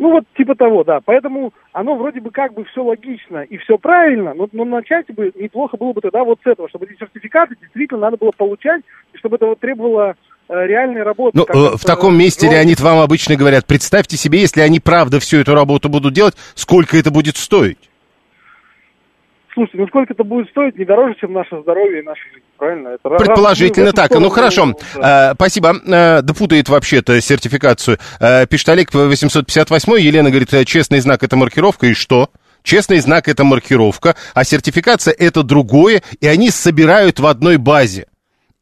[0.00, 1.00] Ну вот типа того, да.
[1.04, 5.30] Поэтому оно вроде бы как бы все логично и все правильно, но, но начать бы
[5.34, 8.82] неплохо было бы тогда вот с этого, чтобы эти сертификаты действительно надо было получать,
[9.12, 10.16] и чтобы это вот требовало
[10.52, 11.38] Э, реальной работы.
[11.38, 12.54] Ну, в таком месте, но...
[12.54, 16.96] Леонид, вам обычно говорят, представьте себе, если они правда всю эту работу будут делать, сколько
[16.96, 17.89] это будет стоить?
[19.52, 22.88] Слушайте, ну сколько это будет стоить, не дороже, чем наше здоровье и наша жизнь, правильно?
[22.88, 24.10] Это Предположительно так.
[24.12, 25.30] Ну хорошо, да.
[25.30, 25.74] а, спасибо.
[25.88, 27.98] А, да путает вообще-то сертификацию.
[28.20, 32.30] А, пишет Олег 858, Елена говорит, честный знак это маркировка, и что?
[32.62, 38.06] Честный знак это маркировка, а сертификация это другое, и они собирают в одной базе.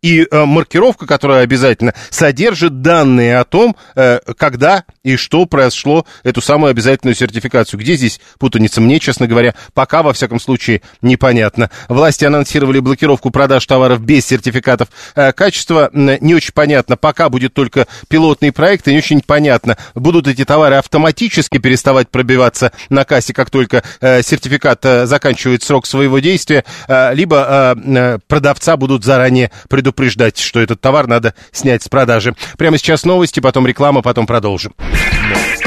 [0.00, 6.40] И э, маркировка, которая обязательно содержит данные о том, э, когда и что произошло эту
[6.40, 7.80] самую обязательную сертификацию.
[7.80, 8.80] Где здесь путаница?
[8.80, 11.70] Мне, честно говоря, пока, во всяком случае, непонятно.
[11.88, 15.90] Власти анонсировали блокировку продаж товаров без сертификатов э, качества.
[15.92, 16.96] Не очень понятно.
[16.96, 22.70] Пока будет только пилотный проект, и не очень понятно, будут эти товары автоматически переставать пробиваться
[22.88, 28.18] на кассе, как только э, сертификат э, заканчивает срок своего действия, э, либо э, э
[28.28, 32.34] продавца будут заранее предупреждать предупреждать, что этот товар надо снять с продажи.
[32.56, 34.74] Прямо сейчас новости, потом реклама, потом продолжим.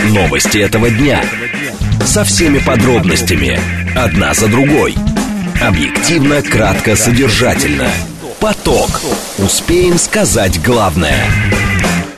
[0.09, 1.23] Новости этого дня.
[2.05, 3.59] Со всеми подробностями.
[3.95, 4.95] Одна за другой.
[5.61, 7.89] Объективно, кратко, содержательно.
[8.39, 9.01] Поток.
[9.37, 11.19] Успеем сказать главное.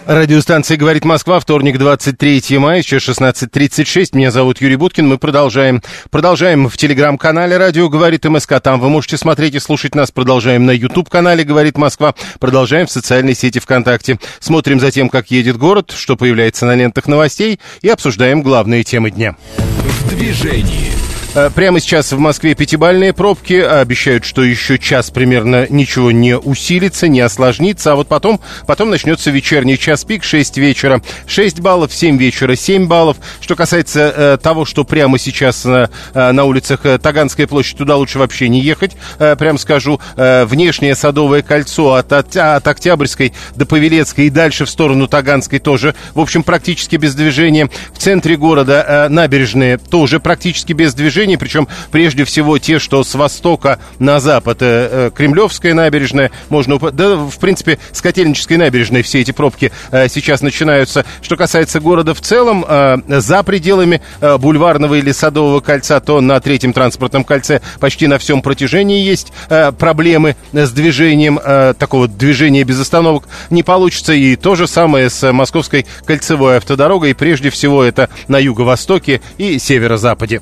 [0.05, 4.09] Радиостанция «Говорит Москва», вторник, 23 мая, сейчас 16.36.
[4.13, 5.07] Меня зовут Юрий Буткин.
[5.07, 5.81] Мы продолжаем.
[6.09, 8.59] Продолжаем в телеграм-канале «Радио говорит МСК».
[8.61, 10.11] Там вы можете смотреть и слушать нас.
[10.11, 12.15] Продолжаем на YouTube-канале «Говорит Москва».
[12.39, 14.19] Продолжаем в социальной сети ВКонтакте.
[14.41, 19.09] Смотрим за тем, как едет город, что появляется на лентах новостей и обсуждаем главные темы
[19.09, 19.37] дня.
[19.57, 20.91] В движении.
[21.35, 23.53] Э, Прямо сейчас в Москве пятибальные пробки.
[23.53, 27.93] Обещают, что еще час примерно ничего не усилится, не осложнится.
[27.93, 32.87] А вот потом, потом начнется вечерний час пик, 6 вечера 6 баллов, 7 вечера 7
[32.87, 33.17] баллов.
[33.41, 38.19] Что касается э, того, что прямо сейчас э, на улицах э, Таганской площади, туда лучше
[38.19, 38.91] вообще не ехать.
[39.17, 44.65] Э, прям скажу, э, внешнее Садовое кольцо от, от, от Октябрьской до Павелецкой и дальше
[44.65, 47.69] в сторону Таганской тоже, в общем, практически без движения.
[47.93, 53.03] В центре города э, набережные тоже практически без движения движений, причем прежде всего те, что
[53.03, 59.03] с востока на запад, э, э, Кремлевская набережная, можно, да, в принципе, с Котельнической набережной
[59.03, 61.05] все эти пробки э, сейчас начинаются.
[61.21, 66.39] Что касается города в целом, э, за пределами э, Бульварного или Садового кольца, то на
[66.41, 72.63] третьем транспортном кольце почти на всем протяжении есть э, проблемы с движением, э, такого движения
[72.65, 74.11] без остановок не получится.
[74.11, 77.15] И то же самое с Московской кольцевой автодорогой.
[77.15, 80.41] Прежде всего это на юго-востоке и северо-западе.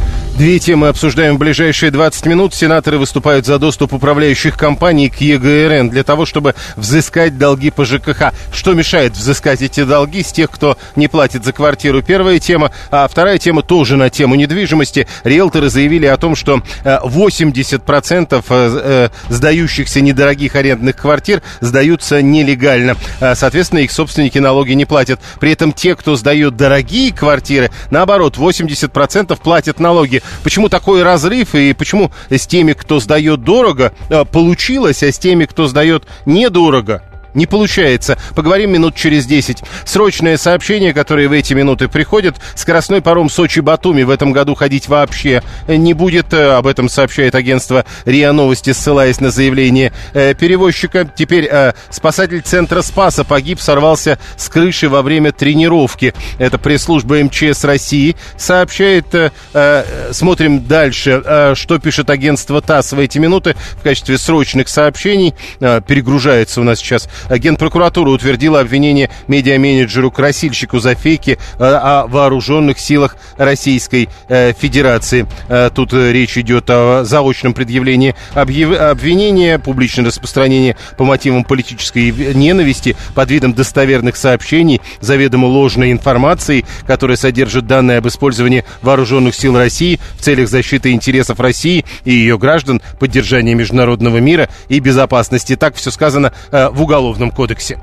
[0.37, 2.55] Две темы обсуждаем в ближайшие 20 минут.
[2.55, 8.33] Сенаторы выступают за доступ управляющих компаний к ЕГРН для того, чтобы взыскать долги по ЖКХ.
[8.51, 12.01] Что мешает взыскать эти долги с тех, кто не платит за квартиру?
[12.01, 12.71] Первая тема.
[12.89, 15.05] А вторая тема тоже на тему недвижимости.
[15.25, 22.95] Риэлторы заявили о том, что э, 80% э, сдающихся недорогих арендных квартир сдаются нелегально.
[23.19, 25.19] Соответственно, их собственники налоги не платят.
[25.39, 30.20] При этом те, кто сдает дорогие квартиры, наоборот, 80% платят налоги.
[30.43, 35.45] Почему такой разрыв и почему с теми, кто сдает дорого, э, получилось, а с теми,
[35.45, 37.03] кто сдает недорого,
[37.33, 38.17] не получается.
[38.35, 39.63] Поговорим минут через 10.
[39.85, 42.35] Срочное сообщение, которое в эти минуты приходит.
[42.55, 46.33] Скоростной паром Сочи-Батуми в этом году ходить вообще не будет.
[46.33, 51.05] Э, Об этом сообщает агентство РИА Новости, ссылаясь на заявление э, перевозчика.
[51.15, 56.13] Теперь э, спасатель центра Спаса погиб, сорвался с крыши во время тренировки.
[56.37, 59.13] Это пресс-служба МЧС России сообщает.
[59.13, 64.67] э, э, смотрим дальше, э, что пишет агентство ТАСС в эти минуты в качестве срочных
[64.69, 65.33] сообщений.
[65.59, 73.15] Э, перегружается у нас сейчас Генпрокуратура утвердила обвинение медиа-менеджеру-красильщику за фейки э, о вооруженных силах
[73.37, 75.27] Российской э, Федерации.
[75.47, 83.29] Э, Тут речь идет о заочном предъявлении обвинения, публичное распространение по мотивам политической ненависти под
[83.31, 90.21] видом достоверных сообщений, заведомо ложной информации, которая содержит данные об использовании вооруженных сил России в
[90.21, 95.55] целях защиты интересов России и ее граждан, поддержания международного мира и безопасности.
[95.55, 97.79] Так все сказано в Уголовном кодексе.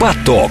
[0.00, 0.50] Поток.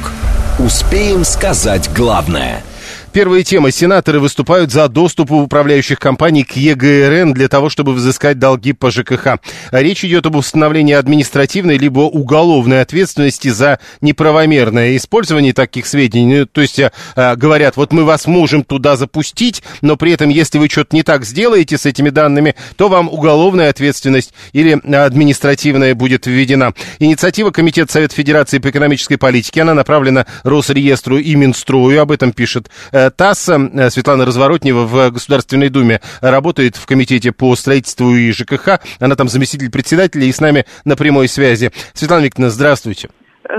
[0.59, 2.63] Успеем сказать главное.
[3.11, 3.71] Первая тема.
[3.71, 9.39] Сенаторы выступают за доступ управляющих компаний к ЕГРН для того, чтобы взыскать долги по ЖКХ.
[9.71, 16.39] Речь идет об установлении административной либо уголовной ответственности за неправомерное использование таких сведений.
[16.39, 20.59] Ну, То есть э, говорят, вот мы вас можем туда запустить, но при этом, если
[20.59, 26.27] вы что-то не так сделаете с этими данными, то вам уголовная ответственность или административная будет
[26.27, 26.73] введена.
[26.99, 32.69] Инициатива Комитета Совета Федерации по экономической политике, она направлена Росреестру и Минстрою, об этом пишет
[32.91, 33.49] э, ТАСС.
[33.49, 38.79] Э, Светлана Разворотнева в Государственной Думе работает в Комитете по строительству и ЖКХ.
[38.99, 41.71] Она там заместитель председателя и с нами на прямой связи.
[41.93, 43.09] Светлана Викторовна, здравствуйте.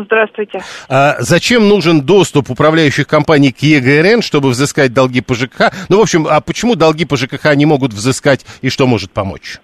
[0.04, 0.60] Здравствуйте.
[0.88, 5.72] А зачем нужен доступ управляющих компаний к ЕГРН, чтобы взыскать долги по ЖКХ?
[5.88, 9.58] Ну, в общем, а почему долги по ЖКХ не могут взыскать и что может помочь?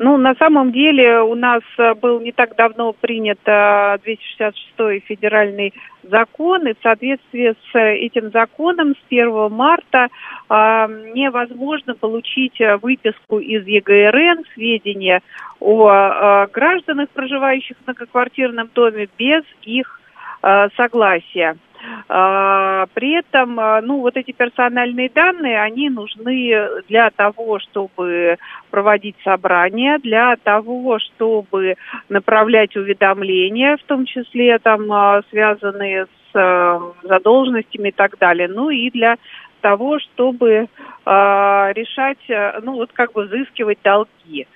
[0.00, 5.74] Ну, на самом деле у нас э, был не так давно принят э, 266-й федеральный
[6.04, 10.54] закон, и в соответствии с э, этим законом с 1 марта э,
[11.16, 15.20] невозможно получить э, выписку из ЕГРН, сведения
[15.58, 20.00] о э, гражданах, проживающих в многоквартирном доме, без их
[20.44, 21.56] э, согласия.
[22.08, 26.52] А, При этом, а, ну, вот эти персональные данные, они нужны
[26.88, 28.36] для того, чтобы
[28.70, 31.76] проводить собрания, для того, чтобы
[32.08, 38.48] направлять уведомления, в том числе там а, связанные с задолженностями и так далее.
[38.48, 39.16] Ну и для
[39.62, 40.68] того, чтобы
[41.06, 42.18] решать,
[42.62, 44.46] ну вот как бы взыскивать долги.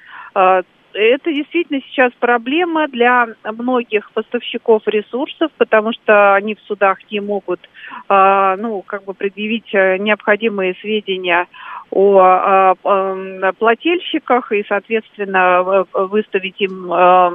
[0.95, 7.61] Это действительно сейчас проблема для многих поставщиков ресурсов, потому что они в судах не могут,
[8.09, 11.47] э, ну, как бы предъявить э, необходимые сведения
[11.91, 17.31] о, о плательщиках и, соответственно, выставить им э,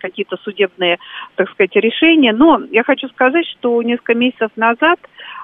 [0.00, 0.98] какие-то судебные,
[1.36, 2.32] так сказать, решения.
[2.32, 4.98] Но я хочу сказать, что несколько месяцев назад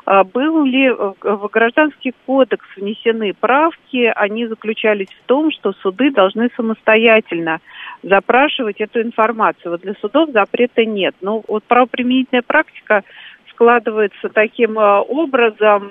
[0.06, 7.60] э, были в Гражданский кодекс внесены правки, они заключались в том, что суды должны самостоятельно
[8.02, 9.72] запрашивать эту информацию.
[9.72, 11.14] Вот для судов запрета нет.
[11.20, 13.02] Но вот правоприменительная практика
[13.50, 15.90] складывается таким э, образом,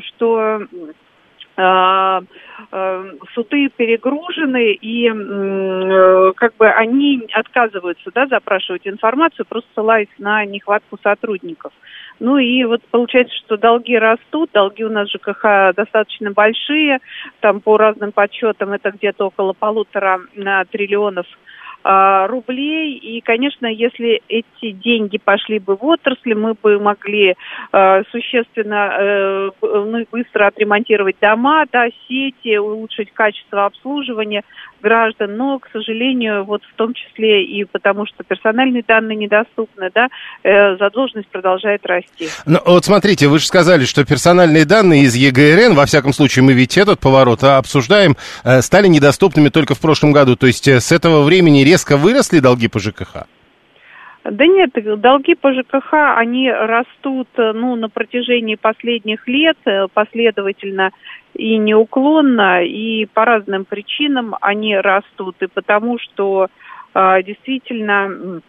[0.00, 1.03] что а, а,
[3.34, 10.98] суды перегружены и э, как бы они отказываются да, запрашивать информацию, просто ссылаясь на нехватку
[11.02, 11.72] сотрудников.
[12.20, 16.98] Ну и вот получается, что долги растут, долги у нас ЖКХ достаточно большие,
[17.40, 21.38] там по разным подсчетам это где-то около полутора э, триллионов а,
[21.84, 22.96] рублей.
[22.96, 27.34] И, конечно, если эти деньги пошли бы в отрасли, мы бы могли
[27.72, 34.44] э, существенно э, ну, быстро отремонтировать дома, да, сети, улучшить качество обслуживания
[34.84, 40.08] граждан, но, к сожалению, вот в том числе и потому, что персональные данные недоступны, да,
[40.42, 42.28] э, задолженность продолжает расти.
[42.46, 46.52] Ну, вот смотрите, вы же сказали, что персональные данные из ЕГРН, во всяком случае, мы
[46.52, 50.36] ведь этот поворот обсуждаем, э, стали недоступными только в прошлом году.
[50.36, 53.26] То есть с этого времени резко выросли долги по ЖКХ?
[54.24, 59.58] Да нет, долги по ЖКХ, они растут ну, на протяжении последних лет
[59.92, 60.90] последовательно
[61.34, 66.46] и неуклонно, и по разным причинам они растут, и потому что
[66.94, 68.40] э, действительно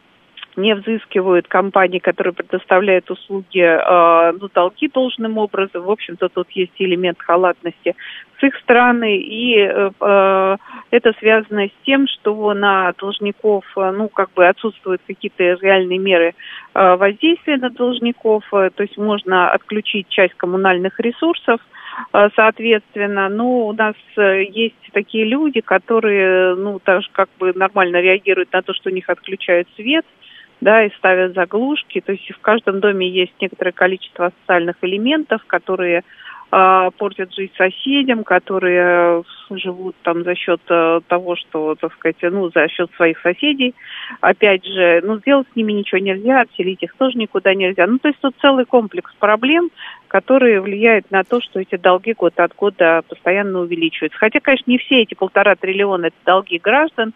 [0.57, 5.83] не взыскивают компании, которые предоставляют услуги, э, ну, долги должным образом.
[5.83, 7.95] В общем-то, тут есть элемент халатности
[8.39, 10.57] с их стороны, и э, э,
[10.91, 16.35] это связано с тем, что на должников, ну, как бы отсутствуют какие-то реальные меры
[16.73, 21.61] воздействия на должников, то есть можно отключить часть коммунальных ресурсов,
[22.11, 28.61] соответственно, но у нас есть такие люди, которые, ну, даже как бы нормально реагируют на
[28.61, 30.05] то, что у них отключают свет,
[30.61, 32.01] да, и ставят заглушки.
[32.01, 36.03] То есть в каждом доме есть некоторое количество социальных элементов, которые
[36.51, 42.49] э, портят жизнь соседям, которые живут там за счет э, того, что, так сказать, ну,
[42.49, 43.75] за счет своих соседей.
[44.21, 47.85] Опять же, ну, сделать с ними ничего нельзя, отселить их тоже никуда нельзя.
[47.87, 49.69] Ну, то есть тут целый комплекс проблем,
[50.07, 54.17] которые влияют на то, что эти долги год от года постоянно увеличиваются.
[54.17, 57.13] Хотя, конечно, не все эти полтора триллиона– это долги граждан,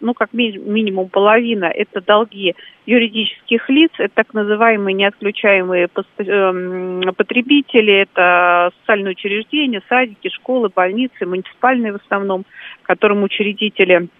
[0.00, 2.54] ну, как ми- минимум половина– это долги
[2.86, 11.92] юридических лиц, это так называемые неотключаемые эм, потребители, это социальные учреждения, садики, школы, больницы, муниципальные
[11.92, 12.44] в основном,
[12.82, 14.08] которым учредители–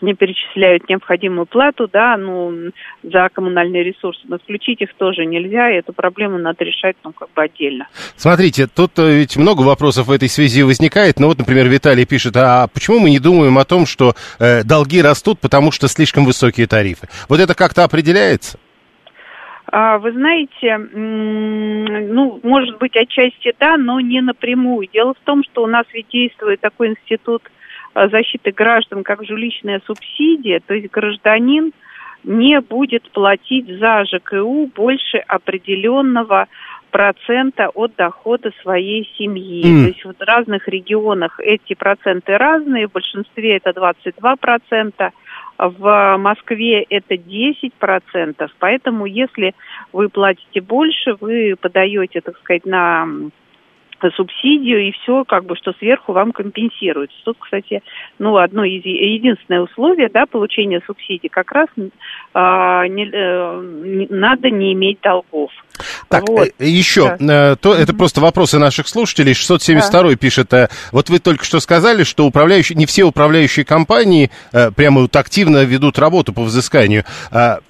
[0.00, 2.70] не перечисляют необходимую плату, да, ну,
[3.02, 7.30] за коммунальные ресурсы, но включить их тоже нельзя, и эту проблему надо решать, ну, как
[7.34, 7.88] бы отдельно.
[8.16, 12.36] Смотрите, тут э, ведь много вопросов в этой связи возникает, ну, вот, например, Виталий пишет,
[12.36, 16.66] а почему мы не думаем о том, что э, долги растут, потому что слишком высокие
[16.66, 17.08] тарифы?
[17.28, 18.58] Вот это как-то определяется?
[19.72, 24.88] А, вы знаете, ну, может быть, отчасти да, но не напрямую.
[24.92, 27.42] Дело в том, что у нас ведь действует такой институт
[28.10, 31.72] защиты граждан как жилищная субсидия, то есть гражданин
[32.24, 36.48] не будет платить за ЖКУ больше определенного
[36.90, 39.64] процента от дохода своей семьи.
[39.64, 39.82] Mm.
[39.82, 45.10] То есть в разных регионах эти проценты разные, в большинстве это 22 процента,
[45.58, 48.50] в Москве это 10 процентов.
[48.58, 49.54] Поэтому если
[49.92, 53.06] вы платите больше, вы подаете, так сказать, на
[54.14, 57.16] субсидию и все, как бы, что сверху вам компенсируется.
[57.24, 57.82] Тут, кстати,
[58.18, 61.68] ну, одно из единственное условие, да, получения субсидий, как раз
[62.34, 65.50] а, не, э, надо не иметь долгов.
[66.08, 66.48] Так, вот.
[66.58, 67.52] Э, еще, да.
[67.52, 67.96] Э, то, это mm-hmm.
[67.96, 69.34] просто вопросы наших слушателей.
[69.34, 70.16] 672 да.
[70.16, 70.52] пишет,
[70.92, 74.30] вот вы только что сказали, что управляющие, не все управляющие компании
[74.76, 77.04] прямо вот активно ведут работу по взысканию.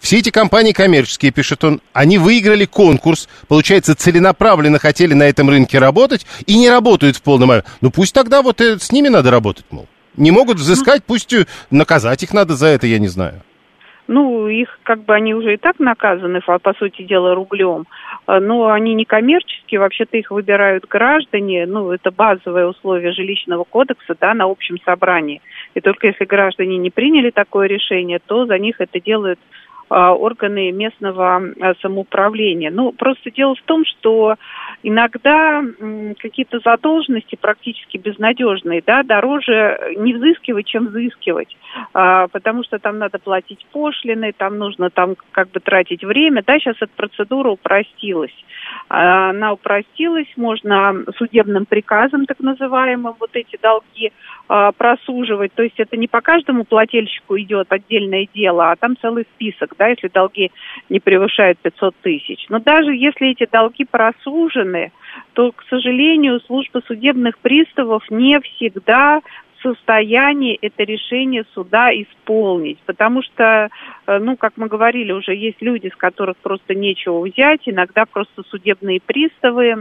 [0.00, 5.78] Все эти компании коммерческие, пишет он, они выиграли конкурс, получается, целенаправленно хотели на этом рынке
[5.78, 6.15] работать
[6.46, 7.50] и не работают в полном...
[7.80, 9.86] Ну пусть тогда вот с ними надо работать, мол.
[10.16, 11.34] Не могут взыскать, пусть
[11.70, 13.42] наказать их надо за это, я не знаю.
[14.08, 17.86] Ну, их как бы они уже и так наказаны, по сути дела, рублем.
[18.26, 21.66] А, но они не коммерческие, вообще-то их выбирают граждане.
[21.66, 25.42] Ну, это базовое условие жилищного кодекса, да, на общем собрании.
[25.74, 29.40] И только если граждане не приняли такое решение, то за них это делают
[29.88, 31.42] органы местного
[31.80, 32.72] самоуправления.
[32.72, 34.34] Ну, просто дело в том, что
[34.88, 35.64] иногда
[36.20, 41.56] какие-то задолженности практически безнадежные, да, дороже не взыскивать, чем взыскивать,
[41.92, 46.76] потому что там надо платить пошлины, там нужно там как бы тратить время, да, сейчас
[46.80, 48.34] эта процедура упростилась.
[48.88, 54.12] Она упростилась, можно судебным приказом, так называемым, вот эти долги
[54.48, 55.52] а, просуживать.
[55.54, 59.88] То есть это не по каждому плательщику идет отдельное дело, а там целый список, да,
[59.88, 60.52] если долги
[60.88, 62.46] не превышают 500 тысяч.
[62.48, 64.75] Но даже если эти долги просужены,
[65.32, 69.20] то, к сожалению, служба судебных приставов не всегда
[69.66, 72.78] состоянии это решение суда исполнить.
[72.86, 73.68] Потому что,
[74.06, 77.62] э, ну, как мы говорили, уже есть люди, с которых просто нечего взять.
[77.66, 79.74] Иногда просто судебные приставы,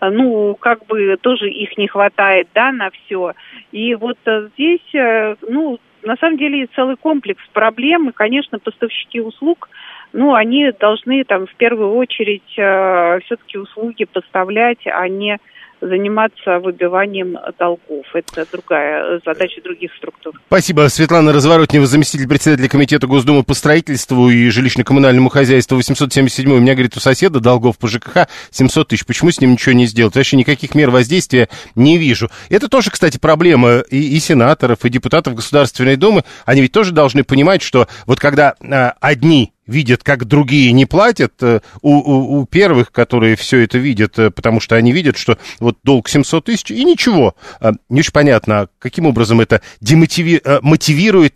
[0.00, 3.32] ну, как бы тоже их не хватает, да, на все.
[3.72, 8.08] И вот э, здесь, э, ну, на самом деле целый комплекс проблем.
[8.08, 9.68] И, конечно, поставщики услуг
[10.12, 15.38] ну, они должны там в первую очередь э, все-таки услуги поставлять, а не
[15.80, 18.04] заниматься выбиванием долгов.
[18.14, 20.34] Это другая задача других структур.
[20.46, 20.88] Спасибо.
[20.88, 26.52] Светлана Разворотнева, заместитель председателя Комитета Госдумы по строительству и жилищно-коммунальному хозяйству 877.
[26.52, 29.06] У меня, говорит, у соседа долгов по ЖКХ 700 тысяч.
[29.06, 30.14] Почему с ним ничего не сделать?
[30.14, 32.28] Вообще никаких мер воздействия не вижу.
[32.50, 36.22] Это тоже, кстати, проблема и, и сенаторов, и депутатов Государственной Думы.
[36.44, 41.34] Они ведь тоже должны понимать, что вот когда а, одни видят, как другие не платят,
[41.40, 45.38] э, у, у, у первых, которые все это видят, э, потому что они видят, что
[45.60, 47.34] вот долг 700 тысяч, и ничего.
[47.60, 50.40] А, не очень понятно, каким образом это демотиви...
[50.44, 50.60] Э,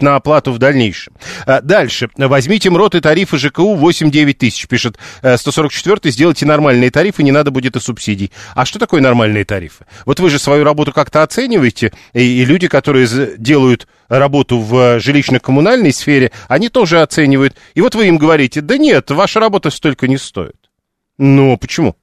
[0.01, 1.15] на оплату в дальнейшем.
[1.47, 2.09] А, дальше.
[2.17, 7.77] Возьмите МРОТ и тарифы ЖКУ 8-9 тысяч, пишет 144 сделайте нормальные тарифы, не надо будет
[7.77, 8.33] и субсидий.
[8.55, 9.87] А что такое нормальные тарифы?
[10.05, 13.07] Вот вы же свою работу как-то оцениваете, и, и люди, которые
[13.39, 17.57] делают работу в жилищно-коммунальной сфере, они тоже оценивают.
[17.75, 20.57] И вот вы им говорите, да нет, ваша работа столько не стоит.
[21.19, 21.97] Ну, почему?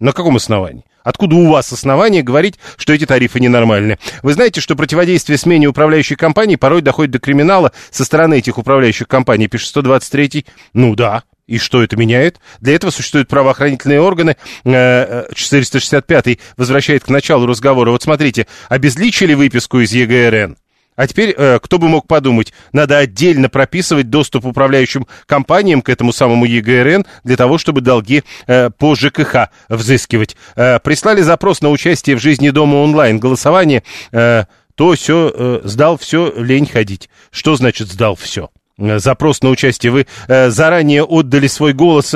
[0.00, 0.84] На каком основании?
[1.02, 3.98] Откуда у вас основания говорить, что эти тарифы ненормальные?
[4.22, 9.08] Вы знаете, что противодействие смене управляющей компании порой доходит до криминала со стороны этих управляющих
[9.08, 10.44] компаний, пишет 123
[10.74, 12.40] Ну да, и что это меняет?
[12.60, 14.36] Для этого существуют правоохранительные органы.
[14.64, 17.90] 465 э, возвращает к началу разговора.
[17.90, 20.58] Вот смотрите, обезличили выписку из ЕГРН?
[20.98, 26.12] А теперь, э, кто бы мог подумать, надо отдельно прописывать доступ управляющим компаниям к этому
[26.12, 30.36] самому ЕГРН для того, чтобы долги э, по ЖКХ взыскивать.
[30.56, 36.66] Э, прислали запрос на участие в жизни дома онлайн голосование, то все, сдал все, лень
[36.66, 37.08] ходить.
[37.30, 38.50] Что значит сдал все?
[38.76, 39.92] Запрос на участие.
[39.92, 42.14] Вы заранее отдали свой голос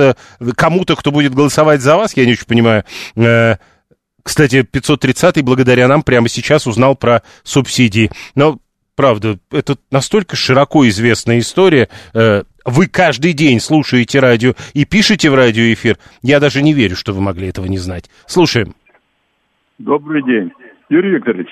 [0.57, 2.85] кому-то, кто будет голосовать за вас, я не очень понимаю.
[4.22, 8.11] Кстати, 530-й благодаря нам прямо сейчас узнал про субсидии.
[8.35, 8.59] Но
[9.03, 11.89] правда, это настолько широко известная история.
[12.15, 15.97] Э, вы каждый день слушаете радио и пишете в радиоэфир.
[16.23, 18.05] Я даже не верю, что вы могли этого не знать.
[18.27, 18.75] Слушаем.
[19.79, 20.53] Добрый день.
[20.89, 21.49] Юрий Викторович,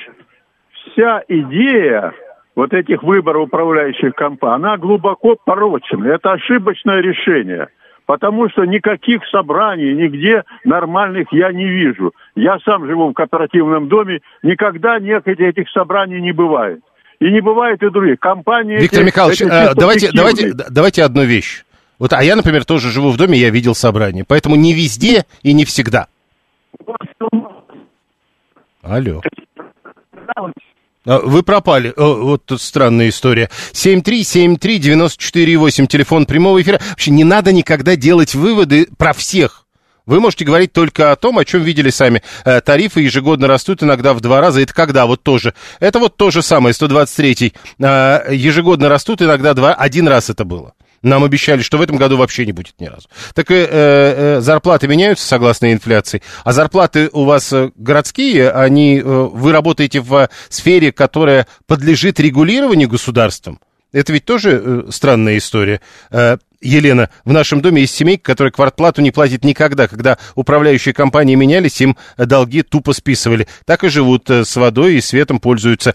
[0.92, 2.12] вся идея
[2.54, 6.06] вот этих выборов управляющих компаний, она глубоко порочена.
[6.06, 7.66] Это ошибочное решение.
[8.06, 12.12] Потому что никаких собраний нигде нормальных я не вижу.
[12.36, 16.80] Я сам живу в кооперативном доме, никогда нет этих собраний не бывает.
[17.20, 18.18] И не бывает и других.
[18.18, 18.80] Компании...
[18.80, 21.64] Виктор эти, Михайлович, эти э, давайте, давайте, давайте одну вещь.
[21.98, 24.24] Вот, а я, например, тоже живу в доме, я видел собрание.
[24.26, 26.06] Поэтому не везде и не всегда.
[28.82, 29.20] Алло.
[31.04, 31.92] А, вы пропали.
[31.96, 33.50] Вот тут странная история.
[33.72, 36.80] 7373948, телефон прямого эфира.
[36.88, 39.66] Вообще не надо никогда делать выводы про всех.
[40.10, 42.20] Вы можете говорить только о том, о чем видели сами.
[42.44, 44.60] Э, тарифы ежегодно растут иногда в два раза.
[44.60, 45.06] Это когда?
[45.06, 45.54] Вот тоже.
[45.78, 47.54] Это вот то же самое, 123-й.
[47.78, 49.72] Э, ежегодно растут иногда два...
[49.72, 50.72] Один раз это было.
[51.02, 53.06] Нам обещали, что в этом году вообще не будет ни разу.
[53.34, 59.02] Так э, э, зарплаты меняются согласно инфляции, а зарплаты у вас э, городские, они, э,
[59.02, 63.60] вы работаете в сфере, которая подлежит регулированию государством.
[63.92, 65.80] Это ведь тоже э, странная история.
[66.10, 69.88] Э, Елена, в нашем доме есть семейка, которая квартплату не платит никогда.
[69.88, 73.48] Когда управляющие компании менялись, им долги тупо списывали.
[73.64, 75.94] Так и живут э, с водой и светом пользуются.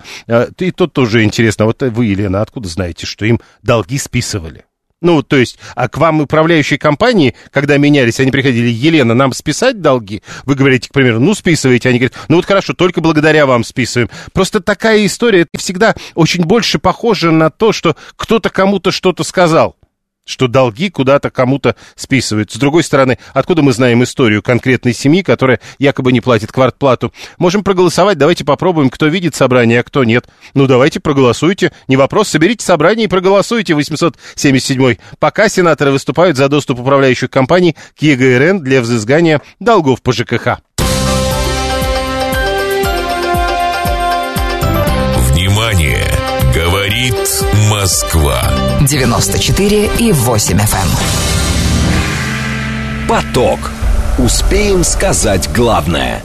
[0.59, 1.65] И тут тоже интересно.
[1.65, 4.65] Вот вы, Елена, откуда знаете, что им долги списывали?
[5.06, 9.80] Ну, то есть, а к вам управляющие компании, когда менялись, они приходили, Елена, нам списать
[9.80, 10.24] долги?
[10.45, 11.89] Вы говорите, к примеру, ну, списываете.
[11.89, 14.10] Они говорят, ну вот хорошо, только благодаря вам списываем.
[14.34, 19.76] Просто такая история всегда очень больше похожа на то, что кто-то кому-то что-то сказал.
[20.26, 22.51] Что долги куда-то кому-то списывают.
[22.51, 27.13] С другой стороны, откуда мы знаем историю конкретной семьи, которая якобы не платит квартплату?
[27.38, 30.28] Можем проголосовать, давайте попробуем, кто видит собрание, а кто нет.
[30.53, 36.80] Ну, давайте проголосуйте, не вопрос, соберите собрание и проголосуйте, 877 Пока сенаторы выступают за доступ
[36.80, 40.64] управляющих компаний к ЕГРН для взыскания долгов по ЖКХ.
[47.06, 48.41] Говорит Москва.
[48.82, 50.76] 94 и 8 FM.
[53.03, 53.08] эм.
[53.08, 53.60] Поток.
[54.18, 56.24] Успеем сказать главное.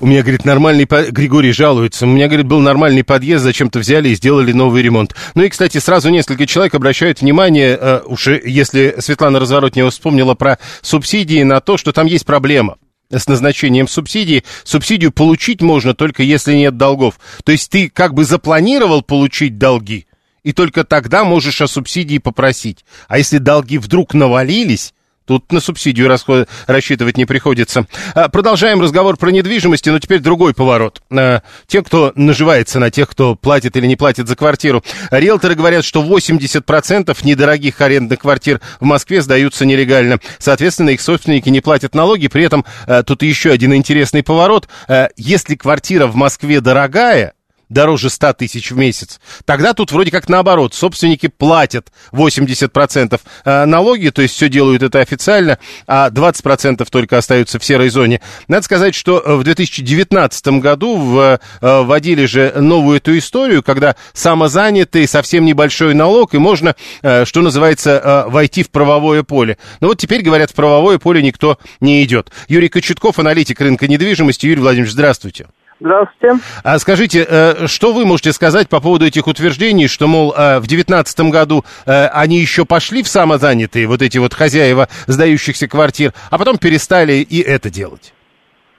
[0.00, 0.86] У меня, говорит, нормальный...
[0.86, 2.04] по- Григорий жалуется.
[2.04, 5.14] У меня, говорит, был нормальный подъезд, зачем-то взяли и сделали новый ремонт.
[5.34, 10.58] Ну и, кстати, сразу несколько человек обращают внимание, э, уж если Светлана Разворотнева вспомнила про
[10.82, 12.76] субсидии, на то, что там есть проблема
[13.10, 14.44] с назначением субсидии.
[14.64, 17.18] Субсидию получить можно только если нет долгов.
[17.44, 20.06] То есть ты как бы запланировал получить долги,
[20.42, 22.84] и только тогда можешь о субсидии попросить.
[23.08, 24.94] А если долги вдруг навалились,
[25.28, 27.84] Тут на субсидию расход- рассчитывать не приходится.
[28.14, 31.02] А, Продолжаем разговор про недвижимость, но теперь другой поворот.
[31.10, 34.82] А, Те, кто наживается на тех, кто платит или не платит за квартиру.
[35.10, 40.18] Риэлторы говорят, что 80% недорогих арендных квартир в Москве сдаются нелегально.
[40.38, 42.28] Соответственно, их собственники не платят налоги.
[42.28, 44.66] При этом а, тут еще один интересный поворот.
[44.88, 47.34] А, Если квартира в Москве дорогая,
[47.68, 49.20] дороже 100 тысяч в месяц.
[49.44, 50.74] Тогда тут вроде как наоборот.
[50.74, 57.58] Собственники платят 80% э, налоги, то есть все делают это официально, а 20% только остаются
[57.58, 58.20] в серой зоне.
[58.46, 65.06] Надо сказать, что э, в 2019 году э, вводили же новую эту историю, когда самозанятый,
[65.06, 69.58] совсем небольшой налог, и можно, что называется, войти в правовое поле.
[69.80, 72.30] Но вот теперь, говорят, в правовое поле никто не идет.
[72.48, 74.46] Юрий Кочетков, аналитик рынка недвижимости.
[74.46, 75.46] Юрий Владимирович, здравствуйте.
[75.80, 76.36] Здравствуйте.
[76.64, 80.66] А скажите, э, что вы можете сказать по поводу этих утверждений, что, мол, э, в
[80.66, 86.38] 2019 году э, они еще пошли в самозанятые, вот эти вот хозяева сдающихся квартир, а
[86.38, 88.12] потом перестали и это делать?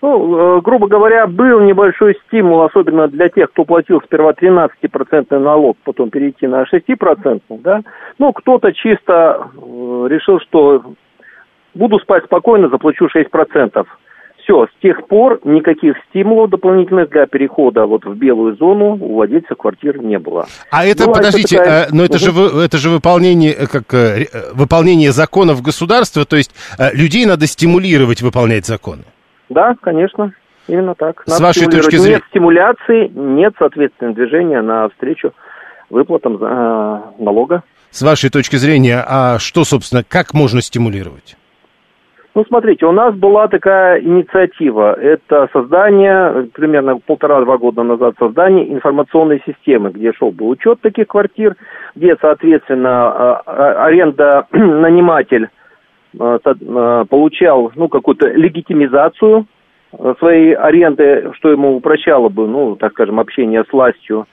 [0.02, 6.10] Ну, грубо говоря, был небольшой стимул, особенно для тех, кто платил сперва 13% налог, потом
[6.10, 7.82] перейти на 6%, да.
[8.18, 10.94] Ну, кто-то чисто решил, что
[11.74, 13.86] буду спать спокойно, заплачу 6%.
[14.50, 19.56] Все, с тех пор никаких стимулов дополнительных для перехода вот в белую зону у владельцев
[19.56, 20.48] квартир не было.
[20.72, 24.26] А это, Ну, подождите, такая- э, но это же, это же выполнение, э, как, э,
[24.56, 26.50] выполнение законов государства, то есть
[26.94, 29.04] людей надо стимулировать выполнять законы.
[29.50, 30.34] Да, конечно,
[30.68, 31.22] именно так.
[31.28, 35.32] С вашей точки зрения- Нет стимуляции, нет, соответственно, движения навстречу
[35.92, 37.62] выплатам э, налога.
[37.92, 41.36] С вашей точки зрения, а что, собственно, как можно стимулировать?
[42.36, 44.94] Ну, смотрите, у нас была такая инициатива.
[44.94, 51.56] Это создание, примерно полтора-два года назад, создание информационной системы, где шел бы учет таких квартир,
[51.96, 55.50] где, соответственно, э, э, аренда наниматель
[56.20, 56.40] э,
[57.10, 59.48] получал, ну, какую-то легитимизацию
[60.20, 64.28] своей аренды, что ему упрощало бы, ну, так скажем, общение с властью.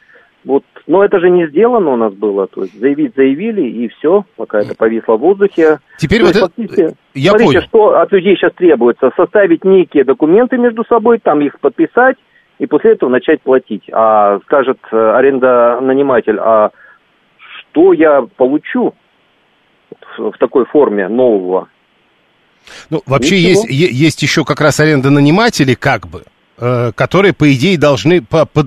[0.47, 4.25] Вот, но это же не сделано у нас было, то есть заявить заявили и все,
[4.37, 5.81] пока это повисло в воздухе.
[5.99, 7.63] Теперь То вот есть, это- фактически, я смотрите, понял.
[7.67, 12.17] что от людей сейчас требуется, составить некие документы между собой, там их подписать
[12.61, 13.91] и после этого начать платить.
[13.93, 16.71] А скажет э, арендонаниматель, а
[17.73, 18.95] что я получу
[20.17, 21.69] в, такой форме нового?
[22.91, 23.49] Ну, вообще Ничего.
[23.69, 26.23] есть, есть еще как раз аренда нанимателей, как бы,
[26.59, 28.63] э, которые, по идее, должны по- э,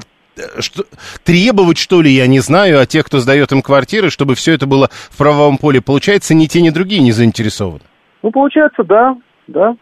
[0.59, 0.83] что,
[1.23, 4.67] требовать, что ли, я не знаю, от тех, кто сдает им квартиры, чтобы все это
[4.67, 5.81] было в правовом поле.
[5.81, 7.81] Получается, ни те, ни другие не заинтересованы.
[8.23, 9.15] Ну, получается, да,
[9.47, 9.75] да.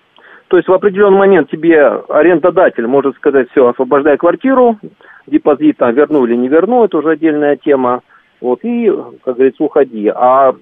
[0.47, 4.79] То есть в определенный момент тебе арендодатель может сказать, все, освобождай квартиру,
[5.25, 8.01] депозит там верну или не верну, это уже отдельная тема.
[8.39, 8.91] Вот, и,
[9.23, 10.11] как говорится, уходи.
[10.13, 10.53] А,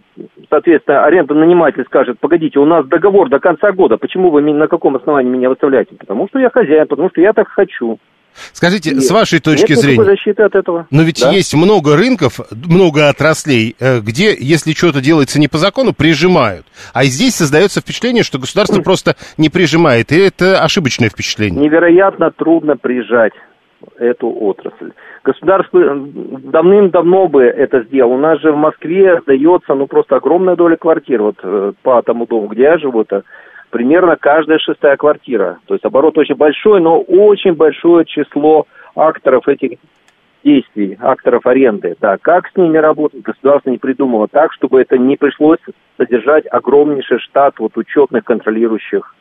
[0.49, 5.29] соответственно, арендонаниматель скажет, погодите, у нас договор до конца года, почему вы на каком основании
[5.29, 5.93] меня выставляете?
[5.95, 7.99] Потому что я хозяин, потому что я так хочу.
[8.53, 10.87] Скажите, И с вашей точки нет зрения, защиты от этого.
[10.91, 11.31] но ведь Да?
[11.31, 16.65] есть много рынков, много отраслей, э, где, если что-то делается не по закону, прижимают.
[16.93, 20.11] А здесь создается впечатление, что государство просто не прижимает.
[20.11, 21.61] И это ошибочное впечатление.
[21.61, 23.33] невероятно трудно прижать
[23.97, 24.91] эту отрасль.
[25.23, 25.95] Государство э,
[26.51, 28.13] давным-давно бы это сделало.
[28.13, 31.21] У нас же в Москве сдается ну просто огромная доля квартир.
[31.21, 33.23] Вот э, по тому дому, где я живу, это
[33.69, 35.59] примерно каждая шестая квартира.
[35.65, 39.77] То есть оборот очень большой, но очень большое число акторов этих
[40.43, 41.95] действий, акторов аренды.
[41.99, 45.59] Да, как с ними работать, государство не придумало так, чтобы это не пришлось
[45.97, 49.13] содержать огромнейший штат вот учетных контролирующих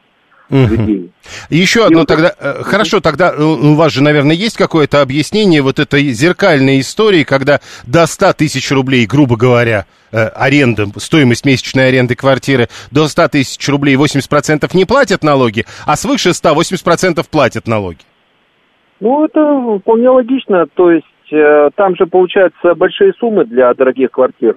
[0.50, 1.10] людей.
[1.48, 5.78] Еще одно тогда, э, хорошо, тогда э, у вас же, наверное, есть какое-то объяснение вот
[5.78, 9.86] этой зеркальной истории, когда до 100 тысяч рублей, грубо говоря,
[10.18, 16.32] аренда, стоимость месячной аренды квартиры до 100 тысяч рублей 80% не платят налоги, а свыше
[16.32, 17.98] 100 80% платят налоги.
[19.00, 20.66] Ну, это вполне логично.
[20.74, 24.56] То есть э, там же получаются большие суммы для дорогих квартир.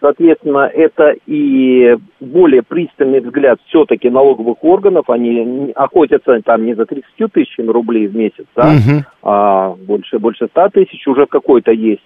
[0.00, 5.10] Соответственно, это и более пристальный взгляд все-таки налоговых органов.
[5.10, 9.04] Они охотятся там не за 30 тысячами рублей в месяц, да, Мгм.
[9.22, 12.04] а больше, больше 100 тысяч уже какой-то есть.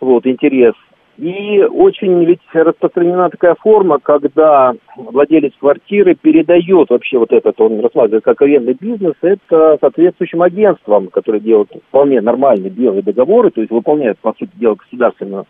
[0.00, 0.72] Вот, интерес.
[1.18, 8.22] И очень ведь распространена такая форма, когда владелец квартиры передает вообще вот этот, он рассматривает
[8.22, 14.20] как арендный бизнес, это соответствующим агентствам, которые делают вполне нормальные белые договоры, то есть выполняют,
[14.20, 15.46] по сути дела, государственную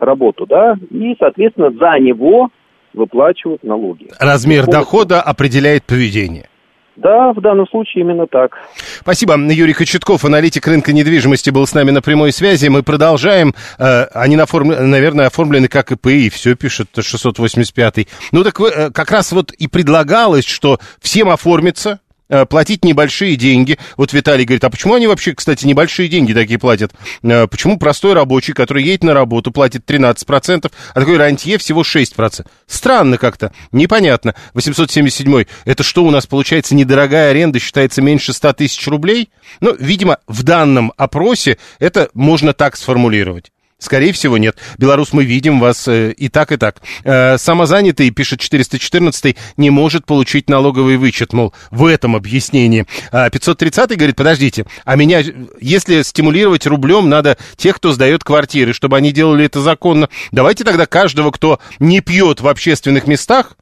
[0.00, 2.48] работу, да, и, соответственно, за него
[2.92, 4.08] выплачивают налоги.
[4.18, 6.48] Размер дохода определяет поведение.
[6.96, 8.58] Да, в данном случае именно так.
[9.00, 9.34] Спасибо.
[9.36, 12.68] Юрий Кочетков, аналитик рынка недвижимости, был с нами на прямой связи.
[12.68, 13.54] Мы продолжаем.
[13.78, 18.06] Э, Они, наформ- наверное, оформлены как ИП, и все пишет 685.
[18.32, 22.00] Ну так э, как раз вот и предлагалось, что всем оформиться,
[22.48, 23.78] платить небольшие деньги.
[23.96, 26.92] Вот Виталий говорит, а почему они вообще, кстати, небольшие деньги такие платят?
[27.22, 32.46] Э, Почему простой рабочий, который едет на работу, платит 13%, а такой рантье всего 6%?
[32.66, 34.34] Странно как-то, непонятно.
[34.54, 39.30] 877 это что у нас получается, недорогая аренда считается меньше 100 тысяч рублей?
[39.60, 43.52] Ну, видимо, в данном опросе это можно так сформулировать.
[43.82, 44.56] Скорее всего, нет.
[44.78, 46.76] Белорус, мы видим вас э, и так, и так.
[47.02, 52.86] Э, самозанятый, пишет 414 не может получить налоговый вычет, мол, в этом объяснении.
[53.10, 55.20] А 530 говорит, подождите, а меня,
[55.60, 60.08] если стимулировать рублем, надо тех, кто сдает квартиры, чтобы они делали это законно.
[60.30, 63.56] Давайте тогда каждого, кто не пьет в общественных местах,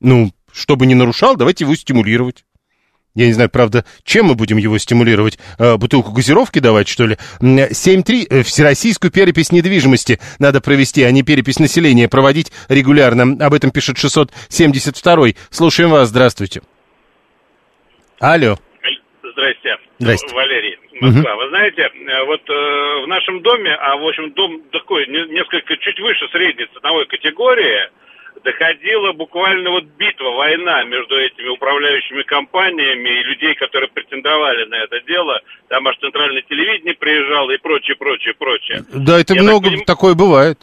[0.00, 2.44] ну, чтобы не нарушал, давайте его стимулировать.
[3.14, 5.38] Я не знаю, правда, чем мы будем его стимулировать?
[5.58, 7.16] Э, бутылку газировки давать, что ли?
[7.40, 8.26] М, 7.3.
[8.30, 13.44] э, Всероссийскую перепись недвижимости надо провести, а не перепись населения проводить регулярно.
[13.44, 15.34] Об этом пишет 672.
[15.50, 16.62] Слушаем вас, здравствуйте.
[18.20, 18.56] Алло.
[19.32, 19.76] Здрасте.
[19.98, 20.34] Здрасте.
[20.34, 21.34] Валерий, Москва.
[21.36, 25.76] Вы знаете, э, вот э, в нашем доме, а в общем дом такой не- несколько
[25.78, 27.88] чуть выше средней ценовой категории,
[28.42, 35.00] доходила буквально вот битва, война между этими управляющими компаниями и людей, которые претендовали на это
[35.02, 35.40] дело.
[35.68, 38.84] Там аж центральное телевидение приезжало и прочее, прочее, прочее.
[38.92, 40.58] Да, это Я так много поним- такое бывает.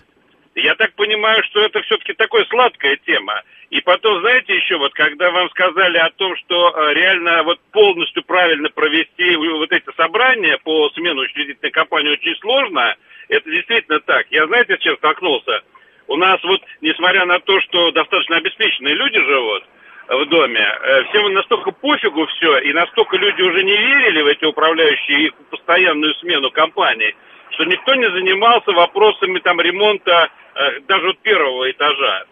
[0.56, 3.42] я так понимаю, что это все-таки такая сладкая тема.
[3.70, 8.24] И потом, знаете, еще вот, когда вам сказали о том, что э, реально вот полностью
[8.24, 12.96] правильно провести вот эти собрания по смену учредительной компании очень сложно,
[13.28, 14.26] это действительно так.
[14.32, 15.62] Я, знаете, с чем столкнулся?
[16.08, 19.64] У нас вот, несмотря на то, что достаточно обеспеченные люди живут
[20.08, 24.28] э, в доме, э, всем настолько пофигу все, и настолько люди уже не верили в
[24.28, 27.14] эти управляющие и в постоянную смену компаний,
[27.52, 32.24] что никто не занимался вопросами там ремонта э, даже вот первого этажа.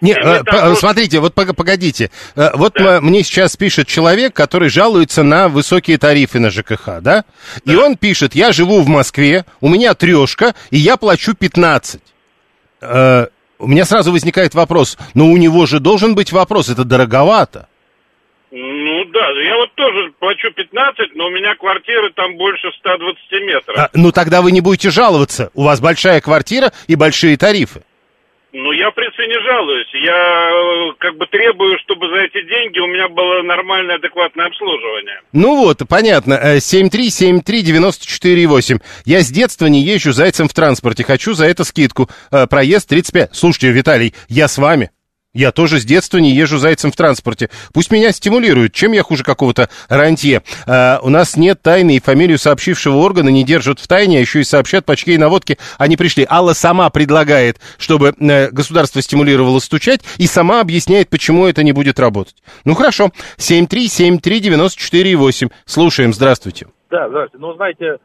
[0.00, 2.10] Не, И мы э, там смотрите, вот пог- погодите.
[2.36, 7.24] Вот м- мне сейчас пишет человек, который жалуется на высокие тарифы на ЖКХ, да?
[7.64, 12.02] И он пишет, я живу в Москве, у меня трешка, и я плачу 15.
[12.84, 13.26] Э,
[13.58, 17.68] У меня сразу возникает вопрос, но у него же должен быть вопрос, это дороговато.
[18.50, 23.76] Ну да, я вот тоже плачу 15, но у меня квартира там больше 120 метров.
[23.78, 27.82] А, ну тогда вы не будете жаловаться, у вас большая квартира и большие тарифы.
[28.56, 29.88] Ну, я, в принципе, не жалуюсь.
[29.94, 35.22] Я э, как бы требую, чтобы за эти деньги у меня было нормальное, адекватное обслуживание.
[35.32, 36.34] Ну вот, понятно.
[36.34, 38.80] Э, 7373948.
[39.06, 41.02] Я с детства не езжу зайцем в транспорте.
[41.02, 42.08] Хочу за это скидку.
[42.30, 43.34] Э, Проезд 35.
[43.34, 44.90] Слушайте, Виталий, я с вами.
[45.34, 47.50] Я тоже с детства не езжу зайцем в транспорте.
[47.72, 48.72] Пусть меня стимулируют.
[48.72, 50.42] Чем я хуже какого-то рантье?
[50.66, 54.40] Э, у нас нет тайны, и фамилию сообщившего органа не держат в тайне, а еще
[54.40, 56.24] и сообщат по чьей наводке они пришли.
[56.30, 61.98] Алла сама предлагает, чтобы э, государство стимулировало стучать, и сама объясняет, почему это не будет
[61.98, 62.36] работать.
[62.64, 63.10] Ну хорошо.
[63.38, 65.50] 7373948.
[65.66, 66.14] Слушаем.
[66.14, 66.68] Здравствуйте.
[66.90, 67.44] Да, здравствуйте.
[67.44, 67.96] Ну, знаете,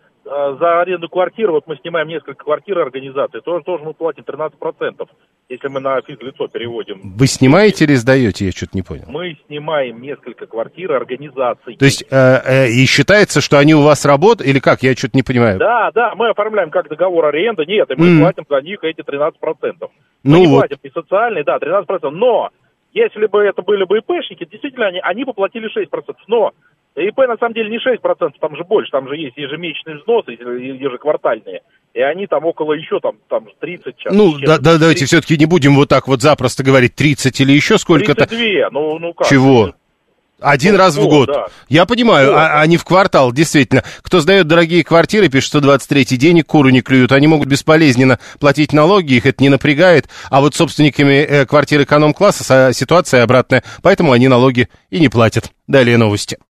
[0.60, 5.08] за аренду квартиры, вот мы снимаем несколько квартир организации, тоже, тоже мы платим 13%,
[5.50, 7.02] если мы на физлицо переводим.
[7.18, 8.46] Вы снимаете или сдаете?
[8.46, 9.06] Я что-то не понял.
[9.08, 11.76] Мы снимаем несколько квартир организаций.
[11.78, 14.84] То есть, э, э, и считается, что они у вас работают, или как?
[14.84, 15.58] Я что-то не понимаю.
[15.58, 18.22] Да, да, мы оформляем как договор аренды, нет, и мы Мгм.
[18.22, 19.90] платим за них эти 13%.
[20.24, 20.60] Ну мы не вот.
[20.60, 22.50] платим и социальные, да, 13%, но
[22.94, 26.54] если бы это были бы ИПшники, действительно, они, они бы платили 6%, но
[26.96, 30.80] ИП на самом деле не 6%, там же больше, там же есть ежемесячные взносы, еж-
[30.82, 31.62] ежеквартальные,
[31.94, 34.14] и они там около еще там, там 30 сейчас.
[34.14, 37.78] Ну, да, да, давайте все-таки не будем вот так вот запросто говорить 30 или еще
[37.78, 38.26] сколько-то.
[38.26, 39.28] 32, ну, ну как?
[39.28, 39.74] Чего?
[40.42, 41.28] Один Ну, раз в вот, год.
[41.28, 41.46] да.
[41.68, 42.38] Я понимаю, Вот.
[42.38, 43.84] а, а не в квартал, действительно.
[44.02, 47.12] Кто сдает дорогие квартиры, пишет 123-й, денег куры не клюют.
[47.12, 50.08] Они могут бесполезненно платить налоги, их это не напрягает.
[50.32, 55.52] А вот собственниками э, квартир эконом-класса са- ситуация обратная, поэтому они налоги и не платят.
[55.68, 56.38] Далее новости.